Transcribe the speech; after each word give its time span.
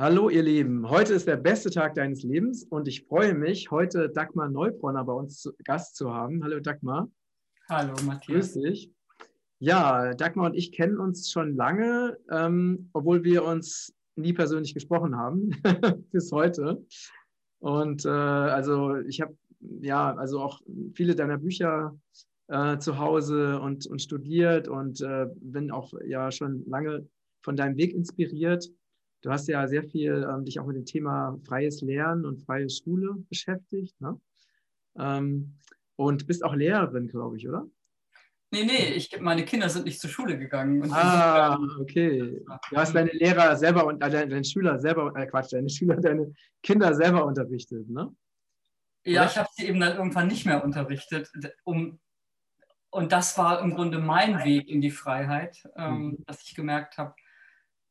Hallo 0.00 0.28
ihr 0.28 0.44
Lieben, 0.44 0.88
heute 0.88 1.14
ist 1.14 1.26
der 1.26 1.36
beste 1.36 1.70
Tag 1.70 1.96
deines 1.96 2.22
Lebens 2.22 2.62
und 2.62 2.86
ich 2.86 3.04
freue 3.06 3.34
mich, 3.34 3.72
heute 3.72 4.08
Dagmar 4.08 4.48
Neubronner 4.48 5.02
bei 5.02 5.12
uns 5.12 5.40
zu 5.40 5.52
Gast 5.64 5.96
zu 5.96 6.14
haben. 6.14 6.44
Hallo 6.44 6.60
Dagmar. 6.60 7.10
Hallo 7.68 7.94
Matthias. 8.06 8.52
Grüß 8.52 8.62
dich. 8.62 8.92
Ja, 9.58 10.14
Dagmar 10.14 10.46
und 10.46 10.54
ich 10.54 10.70
kennen 10.70 10.98
uns 10.98 11.32
schon 11.32 11.56
lange, 11.56 12.16
ähm, 12.30 12.90
obwohl 12.92 13.24
wir 13.24 13.42
uns 13.42 13.92
nie 14.14 14.32
persönlich 14.32 14.72
gesprochen 14.72 15.16
haben, 15.16 15.50
bis 16.12 16.30
heute. 16.30 16.86
Und 17.58 18.04
äh, 18.04 18.08
also 18.08 18.98
ich 18.98 19.20
habe 19.20 19.36
ja 19.80 20.14
also 20.14 20.40
auch 20.40 20.60
viele 20.94 21.16
deiner 21.16 21.38
Bücher 21.38 21.98
äh, 22.46 22.78
zu 22.78 22.98
Hause 22.98 23.58
und, 23.58 23.88
und 23.88 24.00
studiert 24.00 24.68
und 24.68 25.00
äh, 25.00 25.26
bin 25.34 25.72
auch 25.72 25.92
ja 26.06 26.30
schon 26.30 26.64
lange 26.68 27.08
von 27.42 27.56
deinem 27.56 27.76
Weg 27.76 27.94
inspiriert. 27.94 28.70
Du 29.22 29.30
hast 29.30 29.48
ja 29.48 29.66
sehr 29.66 29.82
viel 29.82 30.26
ähm, 30.28 30.44
dich 30.44 30.60
auch 30.60 30.66
mit 30.66 30.76
dem 30.76 30.84
Thema 30.84 31.38
freies 31.44 31.80
Lernen 31.80 32.24
und 32.24 32.38
freie 32.38 32.70
Schule 32.70 33.16
beschäftigt. 33.28 34.00
Ne? 34.00 34.20
Ähm, 34.98 35.54
und 35.96 36.26
bist 36.26 36.44
auch 36.44 36.54
Lehrerin, 36.54 37.08
glaube 37.08 37.36
ich, 37.36 37.48
oder? 37.48 37.66
Nee, 38.50 38.64
nee, 38.64 38.94
ich, 38.94 39.20
meine 39.20 39.44
Kinder 39.44 39.68
sind 39.68 39.84
nicht 39.84 40.00
zur 40.00 40.08
Schule 40.08 40.38
gegangen. 40.38 40.90
ah, 40.92 41.58
okay. 41.80 42.40
Du 42.70 42.76
hast 42.76 42.94
deine 42.94 43.10
Lehrer 43.12 43.56
selber 43.56 43.84
und 43.84 44.02
äh, 44.02 44.10
deine 44.10 44.44
Schüler 44.44 44.78
selber, 44.78 45.12
äh, 45.16 45.26
Quatsch, 45.26 45.52
deine 45.52 45.68
Schüler, 45.70 45.96
deine 45.96 46.32
Kinder 46.62 46.94
selber 46.94 47.26
unterrichtet, 47.26 47.88
ne? 47.90 48.14
Ja, 49.04 49.24
ich 49.24 49.38
habe 49.38 49.48
sie 49.52 49.66
eben 49.66 49.80
dann 49.80 49.96
irgendwann 49.96 50.28
nicht 50.28 50.44
mehr 50.44 50.62
unterrichtet. 50.64 51.30
Um, 51.64 51.98
und 52.90 53.12
das 53.12 53.36
war 53.38 53.60
im 53.60 53.74
Grunde 53.74 53.98
mein 53.98 54.42
Weg 54.44 54.68
in 54.68 54.80
die 54.80 54.90
Freiheit, 54.90 55.62
ähm, 55.76 55.94
mhm. 55.94 56.24
dass 56.26 56.42
ich 56.42 56.54
gemerkt 56.54 56.98
habe, 56.98 57.14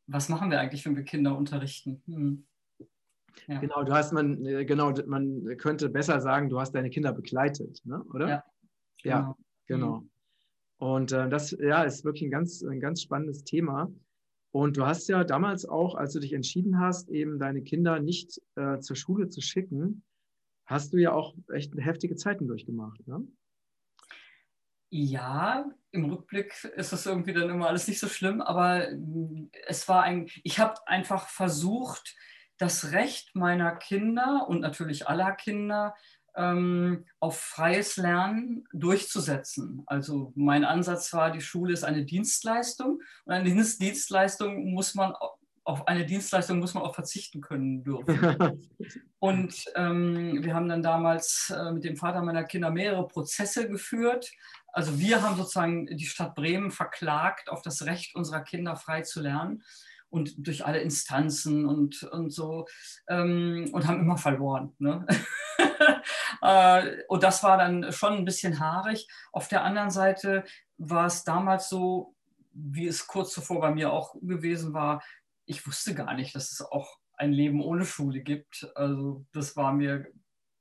was 0.08 0.30
machen 0.30 0.50
wir 0.50 0.60
eigentlich, 0.60 0.86
wenn 0.86 0.96
wir 0.96 1.04
Kinder 1.04 1.38
unterrichten? 1.38 2.02
Hm. 2.08 2.46
Ja. 3.48 3.60
Genau, 3.60 3.84
du 3.84 3.94
hast 3.94 4.14
man, 4.14 4.44
äh, 4.46 4.66
genau, 4.66 4.94
man 5.06 5.58
könnte 5.58 5.90
besser 5.90 6.20
sagen, 6.22 6.50
du 6.50 6.60
hast 6.60 6.74
deine 6.74 6.90
Kinder 6.90 7.14
begleitet, 7.14 7.82
ne? 7.86 8.04
oder? 8.14 8.28
Ja, 8.28 8.44
genau. 9.04 9.16
Ja, 9.16 9.36
genau. 9.68 10.00
Mhm. 10.00 10.10
Und 10.80 11.12
äh, 11.12 11.30
das 11.30 11.52
ja, 11.60 11.84
ist 11.84 12.04
wirklich 12.04 12.24
ein 12.24 12.32
ganz, 12.32 12.64
ein 12.64 12.80
ganz 12.80 13.02
spannendes 13.02 13.44
Thema. 13.44 13.92
Und 14.52 14.78
du 14.78 14.86
hast 14.86 15.08
ja 15.08 15.24
damals 15.24 15.66
auch, 15.66 15.96
als 15.96 16.14
du 16.14 16.20
dich 16.20 16.34
entschieden 16.34 16.80
hast, 16.80 17.10
eben 17.10 17.38
deine 17.38 17.62
Kinder 17.62 18.00
nicht 18.00 18.42
äh, 18.56 18.80
zur 18.80 18.96
Schule 18.96 19.30
zu 19.30 19.42
schicken, 19.42 20.04
hast 20.66 20.94
du 20.94 20.98
ja 20.98 21.14
auch 21.14 21.36
echt 21.54 21.74
heftige 21.78 22.16
Zeiten 22.16 22.48
durchgemacht. 22.48 23.06
Ne? 23.08 23.28
Ja, 24.90 25.66
im 25.92 26.06
Rückblick 26.06 26.64
ist 26.76 26.94
das 26.94 27.06
irgendwie 27.06 27.34
dann 27.34 27.50
immer 27.50 27.68
alles 27.68 27.88
nicht 27.88 28.00
so 28.00 28.08
schlimm, 28.08 28.42
aber 28.42 28.90
mm, 28.92 29.50
es 29.68 29.88
war 29.88 30.04
ein, 30.04 30.30
ich 30.44 30.60
habe 30.60 30.76
einfach 30.88 31.28
versucht, 31.28 32.16
das 32.58 32.92
Recht 32.92 33.36
meiner 33.36 33.76
Kinder 33.76 34.46
und 34.48 34.62
natürlich 34.62 35.08
aller 35.08 35.32
Kinder 35.34 35.94
ähm, 36.36 37.06
auf 37.20 37.40
freies 37.40 37.98
Lernen 37.98 38.68
durchzusetzen. 38.72 39.84
Also 39.88 40.32
mein 40.36 40.64
Ansatz 40.64 41.14
war, 41.14 41.32
die 41.32 41.42
Schule 41.42 41.74
ist 41.74 41.84
eine 41.84 42.06
Dienstleistung 42.06 43.02
und 43.26 43.34
eine 43.34 43.44
Dienstleistung 43.44 44.72
muss 44.72 44.96
man 44.96 45.14
auf 45.68 45.86
eine 45.86 46.06
Dienstleistung 46.06 46.60
muss 46.60 46.74
man 46.76 46.84
auch 46.84 46.96
verzichten 46.96 47.42
können 47.42 47.84
dürfen. 47.84 48.18
Und 49.20 49.66
ähm, 49.76 50.42
wir 50.42 50.54
haben 50.56 50.70
dann 50.70 50.82
damals 50.82 51.54
äh, 51.54 51.74
mit 51.74 51.84
dem 51.84 51.98
Vater 51.98 52.22
meiner 52.22 52.46
Kinder 52.46 52.72
mehrere 52.72 53.06
Prozesse 53.06 53.68
geführt. 53.68 54.32
Also 54.72 55.00
wir 55.00 55.22
haben 55.22 55.38
sozusagen 55.38 55.88
die 55.88 56.06
Stadt 56.06 56.36
Bremen 56.36 56.72
verklagt 56.72 57.50
auf 57.50 57.62
das 57.62 57.86
Recht 57.86 58.16
unserer 58.16 58.42
Kinder 58.42 58.76
frei 58.76 59.02
zu 59.02 59.22
lernen 59.22 59.64
und 60.10 60.48
durch 60.48 60.66
alle 60.66 60.80
Instanzen 60.80 61.66
und, 61.66 62.04
und 62.04 62.32
so 62.32 62.68
ähm, 63.08 63.70
und 63.72 63.88
haben 63.88 64.00
immer 64.02 64.18
verloren. 64.18 64.74
Ne? 64.80 65.06
Äh, 66.42 67.04
und 67.08 67.24
das 67.24 67.42
war 67.42 67.58
dann 67.58 67.92
schon 67.92 68.14
ein 68.14 68.26
bisschen 68.26 68.60
haarig. 68.60 69.08
Auf 69.32 69.48
der 69.48 69.64
anderen 69.64 69.90
Seite 69.90 70.44
war 70.78 71.08
es 71.08 71.24
damals 71.24 71.68
so, 71.68 72.16
wie 72.54 72.88
es 72.88 73.08
kurz 73.08 73.34
zuvor 73.34 73.60
bei 73.60 73.72
mir 73.72 73.92
auch 73.92 74.14
gewesen 74.22 74.74
war, 74.74 75.02
ich 75.48 75.66
wusste 75.66 75.96
gar 75.96 76.14
nicht, 76.14 76.36
dass 76.36 76.52
es 76.52 76.62
auch 76.62 77.00
ein 77.14 77.32
Leben 77.32 77.62
ohne 77.62 77.86
Schule 77.86 78.22
gibt. 78.22 78.70
Also 78.76 79.26
das 79.34 79.56
war 79.56 79.74
mir, 79.74 80.08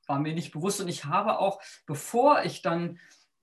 war 0.06 0.18
mir 0.18 0.32
nicht 0.32 0.52
bewusst. 0.52 0.80
Und 0.80 0.88
ich 0.88 1.04
habe 1.04 1.38
auch, 1.38 1.60
bevor 1.86 2.42
ich 2.44 2.62
dann 2.62 2.98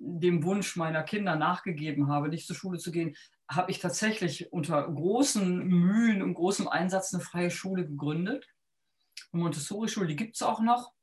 dem 0.06 0.44
Wunsch 0.44 0.76
meiner 0.76 1.04
Kinder 1.04 1.36
nachgegeben 1.36 2.10
habe, 2.10 2.30
nicht 2.30 2.48
zur 2.48 2.56
Schule 2.56 2.78
zu 2.78 2.92
gehen, 2.92 3.16
habe 3.50 3.72
ich 3.72 3.80
tatsächlich 3.80 4.52
unter 4.52 4.84
großen 4.84 5.66
Mühen 5.66 6.22
und 6.22 6.34
großem 6.34 6.68
Einsatz 6.68 7.14
eine 7.14 7.24
freie 7.24 7.52
Schule 7.52 7.86
gegründet. 7.86 8.48
Eine 9.32 9.44
Montessori-Schule, 9.44 10.08
die 10.08 10.16
gibt 10.16 10.36
es 10.36 10.42
auch 10.42 10.62
noch. 10.62 10.94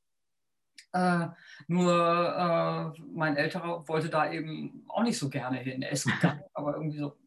Äh, 0.93 1.27
nur 1.67 1.93
äh, 1.93 3.01
mein 3.13 3.37
Älterer 3.37 3.87
wollte 3.87 4.09
da 4.09 4.31
eben 4.31 4.85
auch 4.89 5.03
nicht 5.03 5.17
so 5.17 5.29
gerne 5.29 5.57
hin. 5.57 5.81
Er 5.81 5.91
ist 5.91 6.05
gegangen, 6.05 6.43
aber 6.53 6.75
irgendwie 6.75 6.99
so 6.99 7.17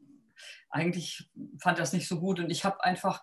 eigentlich 0.74 1.30
fand 1.58 1.78
das 1.78 1.92
nicht 1.92 2.08
so 2.08 2.18
gut 2.18 2.40
und 2.40 2.50
ich 2.50 2.64
habe 2.64 2.82
einfach 2.82 3.22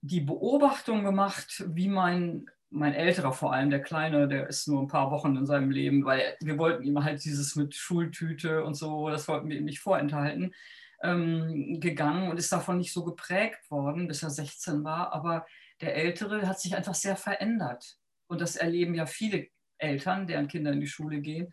die 0.00 0.20
Beobachtung 0.20 1.04
gemacht, 1.04 1.64
wie 1.68 1.88
mein, 1.88 2.46
mein 2.72 2.94
älterer 2.94 3.32
vor 3.32 3.52
allem, 3.52 3.70
der 3.70 3.82
Kleine, 3.82 4.28
der 4.28 4.48
ist 4.48 4.66
nur 4.66 4.80
ein 4.80 4.88
paar 4.88 5.10
Wochen 5.10 5.36
in 5.36 5.46
seinem 5.46 5.70
Leben, 5.70 6.04
weil 6.04 6.36
wir 6.40 6.58
wollten 6.58 6.82
ihm 6.82 7.04
halt 7.04 7.24
dieses 7.24 7.54
mit 7.54 7.74
Schultüte 7.74 8.64
und 8.64 8.74
so, 8.74 9.08
das 9.10 9.28
wollten 9.28 9.48
wir 9.48 9.58
ihm 9.58 9.64
nicht 9.64 9.80
vorenthalten, 9.80 10.54
ähm, 11.02 11.80
gegangen 11.80 12.30
und 12.30 12.38
ist 12.38 12.52
davon 12.52 12.78
nicht 12.78 12.92
so 12.92 13.04
geprägt 13.04 13.70
worden, 13.70 14.08
bis 14.08 14.22
er 14.22 14.30
16 14.30 14.84
war. 14.84 15.12
Aber 15.12 15.46
der 15.80 15.94
Ältere 15.96 16.46
hat 16.46 16.60
sich 16.60 16.74
einfach 16.74 16.94
sehr 16.94 17.16
verändert. 17.16 17.98
Und 18.26 18.40
das 18.40 18.56
erleben 18.56 18.94
ja 18.94 19.06
viele 19.06 19.48
Eltern, 19.78 20.26
deren 20.26 20.48
Kinder 20.48 20.72
in 20.72 20.80
die 20.80 20.86
Schule 20.86 21.20
gehen. 21.20 21.52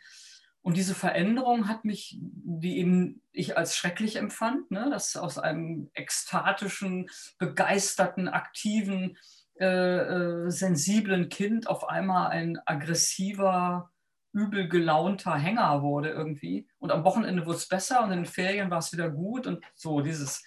Und 0.62 0.78
diese 0.78 0.94
Veränderung 0.94 1.68
hat 1.68 1.86
mich, 1.86 2.18
die 2.20 2.78
eben 2.78 3.22
ich 3.32 3.58
als 3.58 3.76
schrecklich 3.76 4.18
empfand, 4.18 4.70
ne? 4.72 4.90
dass 4.92 5.16
aus 5.16 5.38
einem 5.38 5.90
ekstatischen, 5.94 7.10
begeisterten, 7.38 8.28
aktiven, 8.28 9.18
äh, 9.60 9.66
äh, 9.66 10.50
sensiblen 10.50 11.30
Kind 11.30 11.68
auf 11.68 11.88
einmal 11.88 12.30
ein 12.30 12.60
aggressiver, 12.66 13.92
übel 14.32 14.70
gelaunter 14.70 15.36
Hänger 15.36 15.82
wurde 15.82 16.10
irgendwie. 16.10 16.68
Und 16.78 16.92
am 16.92 17.04
Wochenende 17.04 17.46
wurde 17.46 17.58
es 17.58 17.68
besser 17.68 18.04
und 18.04 18.12
in 18.12 18.20
den 18.20 18.26
Ferien 18.26 18.70
war 18.70 18.80
es 18.80 18.94
wieder 18.94 19.10
gut. 19.10 19.48
Und 19.48 19.64
so 19.76 20.02
dieses 20.02 20.44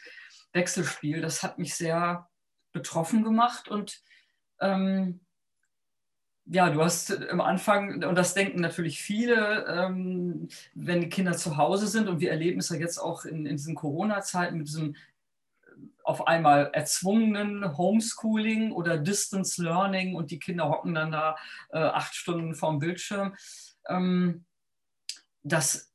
Wechselspiel, 0.53 1.21
das 1.21 1.43
hat 1.43 1.59
mich 1.59 1.75
sehr 1.75 2.28
betroffen 2.73 3.23
gemacht 3.23 3.69
und 3.69 4.00
ähm, 4.61 5.21
ja, 6.47 6.71
du 6.71 6.83
hast 6.83 7.17
am 7.29 7.41
Anfang, 7.41 8.03
und 8.03 8.17
das 8.17 8.34
denken 8.34 8.61
natürlich 8.61 9.00
viele, 9.00 9.65
ähm, 9.67 10.49
wenn 10.75 11.00
die 11.00 11.09
Kinder 11.09 11.37
zu 11.37 11.56
Hause 11.56 11.87
sind, 11.87 12.09
und 12.09 12.21
wir 12.21 12.31
erleben 12.31 12.59
es 12.59 12.69
ja 12.71 12.77
jetzt 12.77 12.99
auch 12.99 13.25
in, 13.25 13.47
in 13.47 13.56
diesen 13.56 13.75
Corona-Zeiten 13.77 14.59
mit 14.59 14.67
diesem 14.67 14.97
auf 16.05 16.27
einmal 16.27 16.71
erzwungenen 16.73 17.77
Homeschooling 17.77 18.73
oder 18.73 18.99
Distance 18.99 19.63
Learning 19.63 20.15
und 20.15 20.31
die 20.31 20.39
Kinder 20.39 20.69
hocken 20.69 20.95
dann 20.95 21.13
da 21.13 21.37
äh, 21.71 21.79
acht 21.79 22.15
Stunden 22.15 22.55
vorm 22.55 22.79
Bildschirm, 22.79 23.35
ähm, 23.89 24.45
dass 25.43 25.93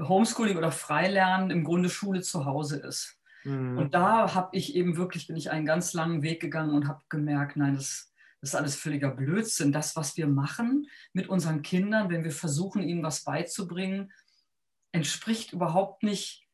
Homeschooling 0.00 0.56
oder 0.56 0.72
Freilernen 0.72 1.50
im 1.50 1.64
Grunde 1.64 1.90
Schule 1.90 2.22
zu 2.22 2.44
Hause 2.44 2.78
ist. 2.78 3.18
Mhm. 3.44 3.78
Und 3.78 3.94
da 3.94 4.34
habe 4.34 4.56
ich 4.56 4.74
eben 4.74 4.96
wirklich, 4.96 5.26
bin 5.26 5.36
ich 5.36 5.50
einen 5.50 5.66
ganz 5.66 5.92
langen 5.92 6.22
Weg 6.22 6.40
gegangen 6.40 6.74
und 6.74 6.88
habe 6.88 7.02
gemerkt, 7.08 7.56
nein, 7.56 7.74
das 7.74 8.10
das 8.40 8.50
ist 8.50 8.56
alles 8.56 8.76
völliger 8.76 9.10
Blödsinn. 9.10 9.72
Das, 9.72 9.96
was 9.96 10.16
wir 10.16 10.26
machen 10.26 10.88
mit 11.12 11.28
unseren 11.28 11.62
Kindern, 11.62 12.08
wenn 12.08 12.24
wir 12.24 12.32
versuchen, 12.32 12.82
ihnen 12.82 13.02
was 13.02 13.22
beizubringen, 13.24 14.12
entspricht 14.92 15.52
überhaupt 15.52 16.02
nicht 16.02 16.46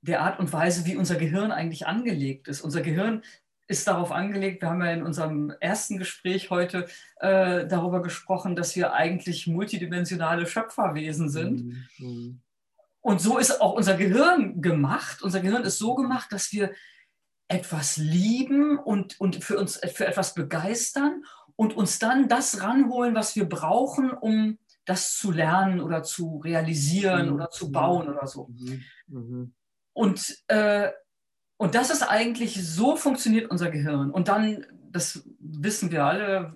der 0.00 0.22
Art 0.22 0.38
und 0.38 0.52
Weise, 0.52 0.86
wie 0.86 0.96
unser 0.96 1.16
Gehirn 1.16 1.50
eigentlich 1.50 1.86
angelegt 1.86 2.48
ist. 2.48 2.60
Unser 2.60 2.80
Gehirn 2.80 3.22
ist 3.66 3.86
darauf 3.86 4.12
angelegt, 4.12 4.62
wir 4.62 4.70
haben 4.70 4.80
ja 4.80 4.92
in 4.92 5.02
unserem 5.02 5.52
ersten 5.60 5.98
Gespräch 5.98 6.50
heute 6.50 6.86
äh, 7.20 7.66
darüber 7.66 8.02
gesprochen, 8.02 8.56
dass 8.56 8.74
wir 8.76 8.94
eigentlich 8.94 9.46
multidimensionale 9.46 10.46
Schöpferwesen 10.46 11.28
sind. 11.28 11.64
Mhm. 11.64 11.86
mhm. 11.98 12.40
Und 13.00 13.20
so 13.20 13.38
ist 13.38 13.60
auch 13.60 13.74
unser 13.74 13.96
Gehirn 13.96 14.60
gemacht. 14.60 15.22
Unser 15.22 15.40
Gehirn 15.40 15.62
ist 15.62 15.78
so 15.78 15.94
gemacht, 15.94 16.32
dass 16.32 16.52
wir 16.52 16.72
etwas 17.46 17.96
lieben 17.96 18.76
und, 18.78 19.18
und 19.20 19.42
für 19.42 19.58
uns 19.58 19.80
für 19.94 20.06
etwas 20.06 20.34
begeistern 20.34 21.22
und 21.56 21.76
uns 21.76 21.98
dann 21.98 22.28
das 22.28 22.62
ranholen, 22.62 23.14
was 23.14 23.34
wir 23.34 23.48
brauchen, 23.48 24.10
um 24.10 24.58
das 24.84 25.16
zu 25.16 25.30
lernen 25.30 25.80
oder 25.80 26.02
zu 26.02 26.38
realisieren 26.38 27.28
mhm. 27.28 27.34
oder 27.34 27.50
zu 27.50 27.70
bauen 27.70 28.08
oder 28.08 28.26
so. 28.26 28.48
Mhm. 29.06 29.54
Und, 29.98 30.44
äh, 30.46 30.92
und 31.56 31.74
das 31.74 31.90
ist 31.90 32.04
eigentlich, 32.04 32.54
so 32.64 32.94
funktioniert 32.94 33.50
unser 33.50 33.68
Gehirn. 33.68 34.12
Und 34.12 34.28
dann, 34.28 34.64
das 34.92 35.28
wissen 35.40 35.90
wir 35.90 36.04
alle, 36.04 36.54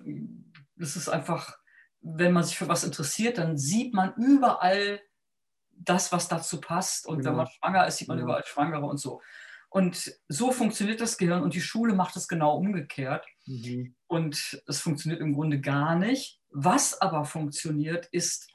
das 0.77 0.95
ist 0.95 1.09
einfach, 1.09 1.57
wenn 1.99 2.31
man 2.31 2.45
sich 2.45 2.57
für 2.57 2.69
was 2.69 2.85
interessiert, 2.85 3.37
dann 3.37 3.57
sieht 3.57 3.93
man 3.93 4.13
überall 4.15 5.01
das, 5.71 6.13
was 6.13 6.29
dazu 6.29 6.61
passt. 6.61 7.05
Und 7.05 7.25
wenn 7.25 7.35
man 7.35 7.47
schwanger 7.47 7.85
ist, 7.85 7.97
sieht 7.97 8.07
man 8.07 8.19
überall 8.19 8.45
Schwangere 8.45 8.85
und 8.85 8.97
so. 8.97 9.21
Und 9.67 10.17
so 10.29 10.53
funktioniert 10.53 11.01
das 11.01 11.17
Gehirn 11.17 11.43
und 11.43 11.53
die 11.53 11.59
Schule 11.59 11.95
macht 11.95 12.15
es 12.15 12.29
genau 12.29 12.55
umgekehrt. 12.55 13.25
Mhm. 13.45 13.93
Und 14.07 14.63
es 14.67 14.79
funktioniert 14.79 15.19
im 15.19 15.33
Grunde 15.33 15.59
gar 15.59 15.97
nicht. 15.97 16.39
Was 16.49 17.01
aber 17.01 17.25
funktioniert, 17.25 18.05
ist 18.05 18.49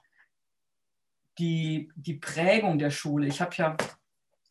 die, 1.37 1.93
die 1.95 2.15
Prägung 2.15 2.79
der 2.79 2.91
Schule. 2.91 3.27
Ich 3.27 3.43
habe 3.43 3.55
ja 3.57 3.77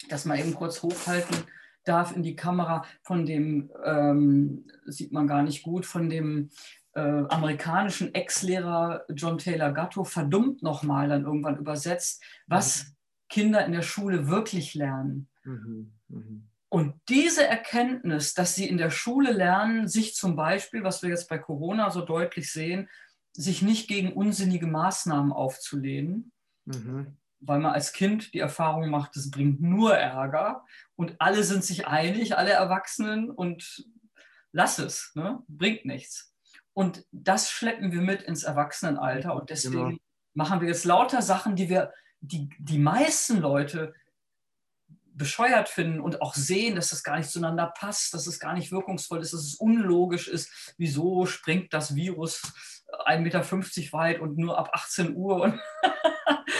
das 0.09 0.25
mal 0.25 0.39
eben 0.39 0.53
kurz 0.53 0.83
hochhalten 0.83 1.35
darf 1.83 2.15
in 2.15 2.23
die 2.23 2.35
Kamera 2.35 2.85
von 3.01 3.25
dem, 3.25 3.71
ähm, 3.83 4.67
sieht 4.85 5.11
man 5.11 5.27
gar 5.27 5.43
nicht 5.43 5.63
gut, 5.63 5.85
von 5.85 6.09
dem 6.09 6.49
äh, 6.93 6.99
amerikanischen 6.99 8.13
Ex-Lehrer 8.13 9.05
John 9.09 9.37
Taylor 9.37 9.71
Gatto 9.71 10.03
verdummt 10.03 10.63
nochmal 10.63 11.09
dann 11.09 11.23
irgendwann 11.23 11.57
übersetzt, 11.57 12.23
was 12.47 12.83
mhm. 12.83 12.95
Kinder 13.29 13.65
in 13.65 13.71
der 13.71 13.81
Schule 13.81 14.27
wirklich 14.27 14.73
lernen. 14.73 15.29
Mhm. 15.43 15.93
Mhm. 16.07 16.47
Und 16.69 16.95
diese 17.07 17.47
Erkenntnis, 17.47 18.33
dass 18.33 18.55
sie 18.55 18.67
in 18.67 18.77
der 18.77 18.89
Schule 18.89 19.31
lernen, 19.31 19.87
sich 19.87 20.15
zum 20.15 20.35
Beispiel, 20.35 20.83
was 20.83 21.01
wir 21.01 21.09
jetzt 21.09 21.29
bei 21.29 21.37
Corona 21.37 21.91
so 21.91 22.01
deutlich 22.01 22.51
sehen, 22.51 22.89
sich 23.31 23.61
nicht 23.61 23.87
gegen 23.87 24.13
unsinnige 24.13 24.67
Maßnahmen 24.67 25.31
aufzulehnen, 25.31 26.31
mhm. 26.65 27.15
Weil 27.39 27.59
man 27.59 27.73
als 27.73 27.93
Kind 27.93 28.33
die 28.33 28.39
Erfahrung 28.39 28.89
macht, 28.89 29.15
es 29.15 29.29
bringt 29.29 29.61
nur 29.61 29.95
Ärger 29.95 30.65
und 30.95 31.15
alle 31.19 31.43
sind 31.43 31.63
sich 31.63 31.87
einig, 31.87 32.37
alle 32.37 32.51
Erwachsenen 32.51 33.29
und 33.29 33.85
lass 34.51 34.79
es, 34.79 35.11
ne? 35.15 35.43
bringt 35.47 35.85
nichts. 35.85 36.33
Und 36.73 37.05
das 37.11 37.49
schleppen 37.49 37.91
wir 37.91 38.01
mit 38.01 38.21
ins 38.21 38.43
Erwachsenenalter 38.43 39.35
und 39.35 39.49
deswegen 39.49 39.89
genau. 39.89 39.97
machen 40.33 40.61
wir 40.61 40.67
jetzt 40.67 40.85
lauter 40.85 41.21
Sachen, 41.21 41.55
die 41.55 41.69
wir, 41.69 41.91
die, 42.19 42.49
die 42.59 42.79
meisten 42.79 43.39
Leute 43.39 43.93
bescheuert 45.17 45.67
finden 45.67 45.99
und 45.99 46.21
auch 46.21 46.35
sehen, 46.35 46.75
dass 46.75 46.91
das 46.91 47.03
gar 47.03 47.17
nicht 47.17 47.29
zueinander 47.29 47.73
passt, 47.75 48.13
dass 48.13 48.27
es 48.27 48.39
gar 48.39 48.53
nicht 48.53 48.71
wirkungsvoll 48.71 49.19
ist, 49.19 49.33
dass 49.33 49.41
es 49.41 49.55
unlogisch 49.55 50.27
ist. 50.27 50.73
Wieso 50.77 51.25
springt 51.25 51.73
das 51.73 51.95
Virus 51.95 52.43
1,50 53.05 53.19
Meter 53.21 53.93
weit 53.93 54.19
und 54.19 54.37
nur 54.37 54.57
ab 54.57 54.69
18 54.73 55.15
Uhr 55.15 55.41
und 55.41 55.59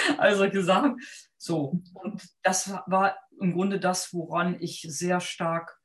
all 0.18 0.36
solche 0.36 0.64
Sachen. 0.64 1.00
So, 1.38 1.82
und 1.94 2.28
das 2.44 2.72
war 2.88 3.16
im 3.40 3.54
Grunde 3.54 3.80
das, 3.80 4.14
woran 4.14 4.58
ich 4.60 4.86
sehr 4.90 5.20
stark 5.20 5.78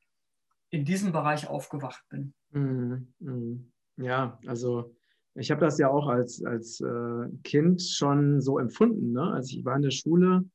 in 0.69 0.85
diesem 0.85 1.11
Bereich 1.11 1.47
aufgewacht 1.47 2.03
bin. 2.09 2.33
Mhm, 2.51 3.13
mhm. 3.19 3.71
Ja, 3.97 4.39
also 4.47 4.95
ich 5.35 5.51
habe 5.51 5.61
das 5.61 5.77
ja 5.77 5.89
auch 5.89 6.07
als, 6.07 6.43
als 6.43 6.81
äh, 6.81 7.29
Kind 7.43 7.81
schon 7.81 8.41
so 8.41 8.59
empfunden. 8.59 9.11
Ne? 9.11 9.33
Also 9.33 9.57
ich 9.57 9.65
war 9.65 9.75
in 9.75 9.83
der 9.83 9.91
Schule 9.91 10.45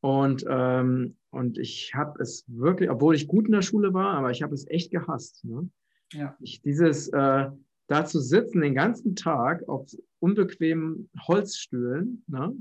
und, 0.00 0.44
ähm, 0.48 1.16
und 1.30 1.58
ich 1.58 1.92
habe 1.94 2.22
es 2.22 2.44
wirklich, 2.46 2.90
obwohl 2.90 3.14
ich 3.14 3.26
gut 3.26 3.46
in 3.46 3.52
der 3.52 3.62
Schule 3.62 3.94
war, 3.94 4.14
aber 4.14 4.30
ich 4.30 4.42
habe 4.42 4.54
es 4.54 4.66
echt 4.68 4.90
gehasst. 4.90 5.44
Ne? 5.44 5.68
Ja. 6.12 6.36
Ich, 6.40 6.62
dieses 6.62 7.08
äh, 7.08 7.50
da 7.88 8.04
zu 8.04 8.20
sitzen 8.20 8.60
den 8.60 8.74
ganzen 8.74 9.16
Tag 9.16 9.68
auf 9.68 9.90
unbequemen 10.18 11.10
Holzstühlen 11.26 12.24
ne? 12.26 12.54